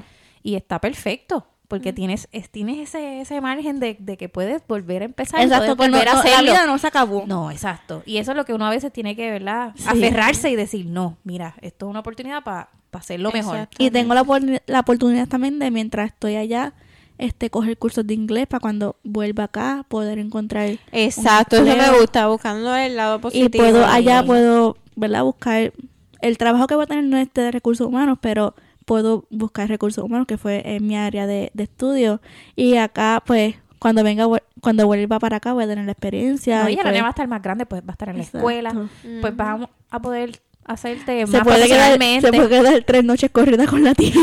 [0.42, 5.02] Y está perfecto, porque tienes, es- tienes ese, ese margen de, de que puedes volver
[5.02, 5.40] a empezar.
[5.40, 6.52] Exacto, no- volver a no- la hacerlo.
[6.52, 7.24] vida no se acabó.
[7.28, 8.02] No, exacto.
[8.04, 9.72] Y eso es lo que uno a veces tiene que, ¿verdad?
[9.76, 9.84] Sí.
[9.86, 13.68] Aferrarse y decir, no, mira, esto es una oportunidad para hacerlo mejor.
[13.78, 14.24] Y tengo la,
[14.66, 16.74] la oportunidad también de mientras estoy allá,
[17.18, 22.26] este, coger cursos de inglés para cuando vuelva acá poder encontrar Exacto, eso me gusta,
[22.26, 23.62] buscando el lado y positivo.
[23.64, 25.22] puedo allá Y- puedo, ¿verdad?
[25.22, 25.72] Buscar
[26.20, 28.54] el trabajo que voy a tener no es de recursos humanos, pero
[28.90, 32.20] puedo buscar recursos humanos que fue en mi área de, de estudio
[32.56, 34.26] y acá pues cuando venga
[34.60, 37.10] cuando vuelva para acá voy a tener la experiencia No, y la pues, va a
[37.10, 38.38] estar más grande, pues va a estar en la Exacto.
[38.38, 38.72] escuela.
[38.72, 39.36] Pues Ujú.
[39.36, 43.82] vamos a poder hacerte se más puede, quedar, se puede quedar tres noches corridas con
[43.84, 44.12] la tía.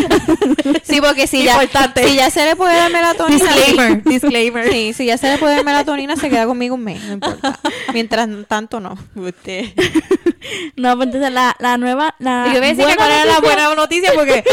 [0.83, 1.59] Sí, porque si ya,
[1.95, 3.43] si ya se le puede dar melatonina.
[3.53, 4.71] Disclaimer, disclaimer.
[4.71, 7.59] Sí, si ya se le puede dar melatonina, se queda conmigo un mes, no importa.
[7.93, 8.97] Mientras tanto, no.
[9.15, 9.65] Usted.
[10.77, 13.25] no, pues entonces la, la nueva la Y yo voy a decir que cuál era
[13.25, 14.43] la buena noticia porque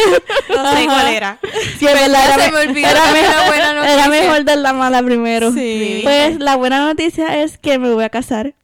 [0.49, 1.39] no sé cuál era.
[1.79, 4.09] Sí, es verdad, ya era, se me me- olvidó era también mejor, la buena era
[4.09, 5.53] mejor dar la mala primero.
[5.53, 6.01] Sí.
[6.03, 8.55] Pues la buena noticia es que me voy a casar.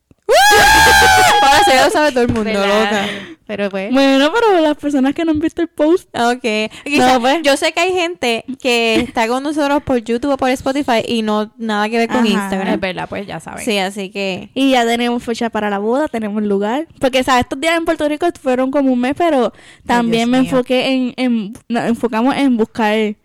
[1.43, 3.07] Ahora eso ya lo sabe todo el mundo, loca.
[3.47, 3.93] Pero pues.
[3.93, 6.43] Bueno, pero las personas que no han visto el post, Ok.
[6.85, 7.41] Quizá- No, pues.
[7.43, 11.23] Yo sé que hay gente que está con nosotros por YouTube o por Spotify y
[11.23, 12.29] no nada que ver con Ajá.
[12.29, 12.75] Instagram.
[12.75, 13.65] Es verdad, pues ya saben.
[13.65, 14.51] Sí, así que.
[14.55, 16.87] y ya tenemos fecha para la boda, tenemos lugar.
[17.01, 17.43] Porque, ¿sabes?
[17.43, 19.53] Estos días en Puerto Rico fueron como un mes, pero
[19.85, 20.51] también me mío.
[20.51, 21.53] enfoqué en, en.
[21.69, 23.17] Nos enfocamos en buscar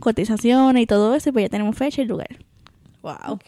[0.00, 2.28] cotizaciones y todo eso, y pues ya tenemos fecha y lugar.
[3.04, 3.38] Wow.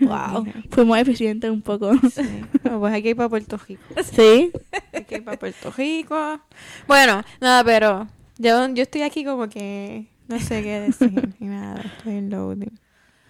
[0.00, 0.44] Wow.
[0.70, 1.92] Fuimos eficientes un poco.
[2.10, 2.42] Sí.
[2.62, 3.82] Pues hay que ir para Puerto Rico.
[4.02, 4.50] sí.
[4.92, 6.40] Hay que ir para Puerto Rico.
[6.88, 11.34] Bueno, nada, pero yo, yo estoy aquí como que no sé qué decir.
[11.38, 12.78] ni nada, estoy en loading.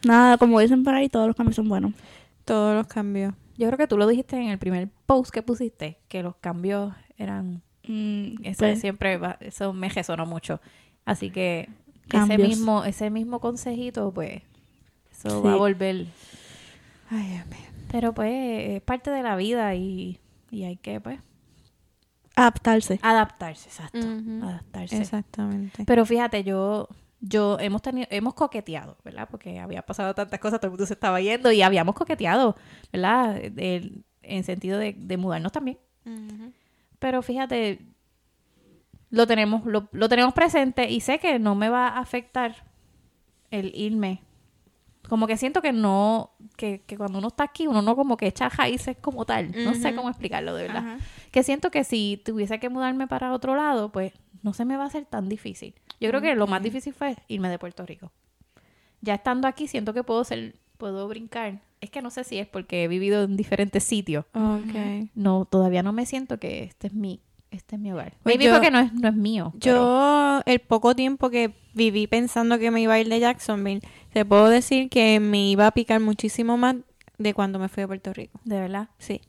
[0.06, 1.92] Nada, como dicen por ahí, todos los cambios son buenos.
[2.46, 3.34] Todos los cambios.
[3.58, 6.94] Yo creo que tú lo dijiste en el primer post que pusiste, que los cambios
[7.18, 7.60] eran.
[7.86, 10.60] Mm, Eso pues, siempre va- eso me resonó mucho.
[11.04, 11.68] Así que
[12.12, 14.40] ese mismo, ese mismo consejito, pues,
[15.18, 15.46] eso Sí.
[15.46, 16.06] va a volver.
[17.10, 17.58] Ay, Dios mío.
[17.90, 21.18] Pero pues, es parte de la vida y, y hay que, pues,
[22.36, 22.98] adaptarse.
[23.02, 23.98] adaptarse, exacto.
[24.46, 24.98] Adaptarse.
[25.00, 25.84] Exactamente.
[25.84, 26.88] Pero fíjate, yo,
[27.20, 29.26] yo hemos tenido, hemos coqueteado, ¿verdad?
[29.30, 32.56] Porque había pasado tantas cosas, todo el mundo se estaba yendo y habíamos coqueteado,
[32.92, 33.38] ¿verdad?
[33.56, 35.78] El- en sentido de, de mudarnos también.
[36.98, 37.80] Pero fíjate,
[39.10, 42.66] lo tenemos, lo, lo tenemos presente y sé que no me va a afectar
[43.50, 44.20] el irme.
[45.08, 48.26] Como que siento que no, que, que cuando uno está aquí, uno no como que
[48.26, 49.50] echa raíces como tal.
[49.64, 49.96] No sé Ujú.
[49.96, 50.84] cómo explicarlo de verdad.
[50.86, 50.98] Ajá.
[51.30, 54.84] Que siento que si tuviese que mudarme para otro lado, pues no se me va
[54.84, 55.74] a hacer tan difícil.
[56.00, 58.12] Yo creo que lo más difícil fue irme de Puerto Rico.
[59.00, 61.60] Ya estando aquí, siento que puedo ser, puedo brincar.
[61.80, 64.24] Es que no sé si es porque he vivido en diferentes sitios.
[64.34, 65.08] Ok.
[65.14, 67.20] No, todavía no me siento que este es mi,
[67.52, 68.14] este es mi hogar.
[68.22, 69.52] Pues Maybe yo- porque no es, no es mío.
[69.60, 73.80] pero- Yo, el poco tiempo que viví pensando que me iba a ir de Jacksonville,
[74.12, 76.76] te puedo decir que me iba a picar muchísimo más
[77.18, 78.40] de cuando me fui a Puerto Rico.
[78.44, 78.88] de verdad.
[78.98, 79.20] Sí.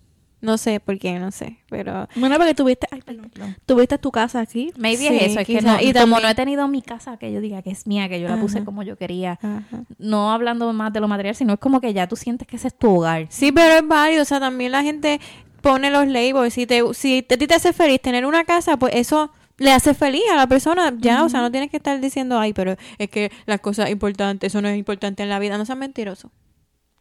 [0.42, 2.08] No sé por qué, no sé, pero...
[2.16, 3.30] Bueno, porque tuviste, ay, perdón,
[3.66, 4.72] tuviste tu casa aquí.
[4.78, 7.34] Maybe Sí, es eso, es que no, Y como no he tenido mi casa que
[7.34, 9.64] yo diga que es mía, que yo la puse como yo quería, Ajá.
[9.98, 12.70] no hablando más de lo material, sino es como que ya tú sientes que ese
[12.70, 13.26] es tu hogar.
[13.28, 15.20] Sí, pero es válido, o sea, también la gente
[15.60, 16.54] pone los labels.
[16.54, 19.94] Si te, si a ti te hace feliz tener una casa, pues eso le hace
[19.94, 20.94] feliz a la persona.
[20.98, 24.52] Ya, o sea, no tienes que estar diciendo, ay, pero es que las cosas importantes,
[24.52, 25.58] eso no es importante en la vida.
[25.58, 26.32] No seas mentiroso.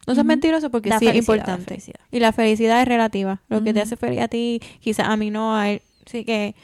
[0.07, 0.29] No seas Ujú.
[0.29, 1.83] mentiroso porque La sí es la importante.
[2.11, 3.43] Y la felicidad es relativa.
[3.49, 5.83] Lo que te hace feliz a ti, quizás a mí no, a él.
[6.07, 6.55] Así que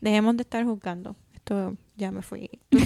[0.00, 1.16] dejemos de estar juzgando.
[1.34, 2.50] Esto ya me fui.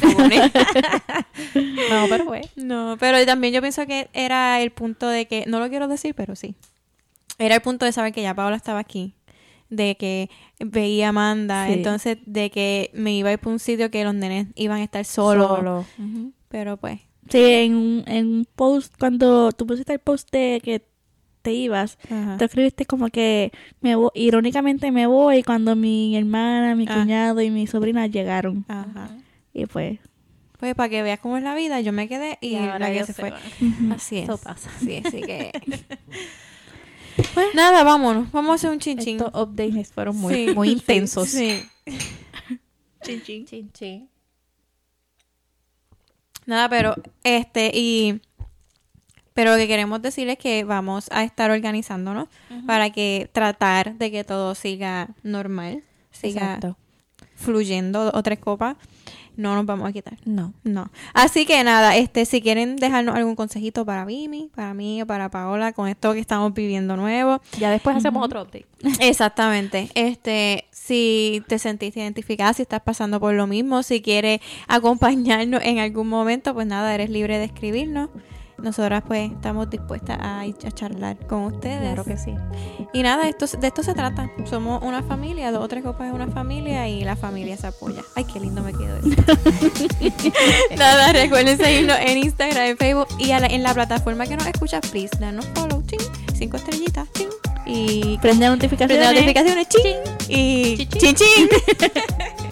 [1.90, 2.46] No, pero pues.
[2.56, 6.14] No, pero también yo pienso que era el punto de que, no lo quiero decir,
[6.14, 6.54] pero sí.
[7.38, 9.14] Era el punto de saber que ya Paola estaba aquí.
[9.70, 11.66] De que veía a Amanda.
[11.66, 11.74] Sí.
[11.74, 14.84] Entonces, de que me iba a ir para un sitio que los nenes iban a
[14.84, 15.48] estar solos.
[15.58, 15.84] Solo.
[16.48, 17.00] Pero pues.
[17.28, 20.82] Sí, en un, en un post, cuando tú pusiste el post de que
[21.42, 22.36] te ibas, Ajá.
[22.38, 23.52] tú escribiste como que
[23.82, 26.94] me vo- irónicamente me voy cuando mi hermana, mi Ah.
[26.94, 28.64] cuñado y mi sobrina llegaron.
[28.68, 29.10] Ajá.
[29.52, 29.98] Y pues,
[30.58, 32.92] Pues para que veas cómo es la vida, yo me quedé y, Y ahora la
[32.92, 33.30] que se fue.
[33.30, 33.92] van.
[33.92, 34.24] Así es.
[34.24, 34.70] Eso pasa.
[34.80, 35.52] Sí, así que.
[37.34, 38.30] pues nada, vámonos.
[38.32, 39.16] Vamos a hacer un chinchín.
[39.16, 41.28] Estos updates fueron muy, Sí, muy intensos.
[41.28, 41.62] Sí.
[43.02, 43.46] chin chin.
[43.46, 44.08] Chin, chin.
[46.46, 46.94] Nada, pero
[47.24, 48.20] este y
[49.34, 52.26] pero lo que queremos decir es que vamos a estar organizándonos
[52.66, 56.76] para que tratar de que todo siga normal, siga Exacto.
[57.36, 58.76] fluyendo o tres copas.
[59.38, 60.18] No nos vamos a quitar.
[60.24, 60.52] No.
[60.64, 60.90] No.
[61.14, 65.30] Así que nada, este, si quieren dejarnos algún consejito para Mimi, para mí o para
[65.30, 68.66] Paola con esto que estamos viviendo nuevo, Ya después hacemos otro update.
[69.00, 69.90] Exactamente.
[69.94, 75.78] Este, si te sentiste identificada, si estás pasando por lo mismo, si quieres acompañarnos en
[75.78, 78.10] algún momento, pues nada, eres libre de escribirnos.
[78.62, 80.44] Nosotras pues estamos dispuestas a,
[80.74, 81.80] charlar con ustedes.
[81.80, 82.34] Claro que sí.
[82.92, 84.30] Y nada, esto, de esto se trata.
[84.50, 88.02] Somos una familia, dos o tres copas es una familia y la familia se apoya.
[88.16, 89.08] Ay, qué lindo me quedó eso.
[90.76, 94.80] nada, recuerden seguirnos en Instagram, en Facebook y la- en la plataforma que nos escucha,
[94.80, 96.00] please, danos follow, ching,
[96.34, 97.28] cinco estrellitas, ching,
[97.66, 99.06] y Prende notificaciones.
[99.06, 99.96] prende notificaciones, ching,
[100.28, 101.14] y Chin, chin.
[101.14, 102.47] chin chin.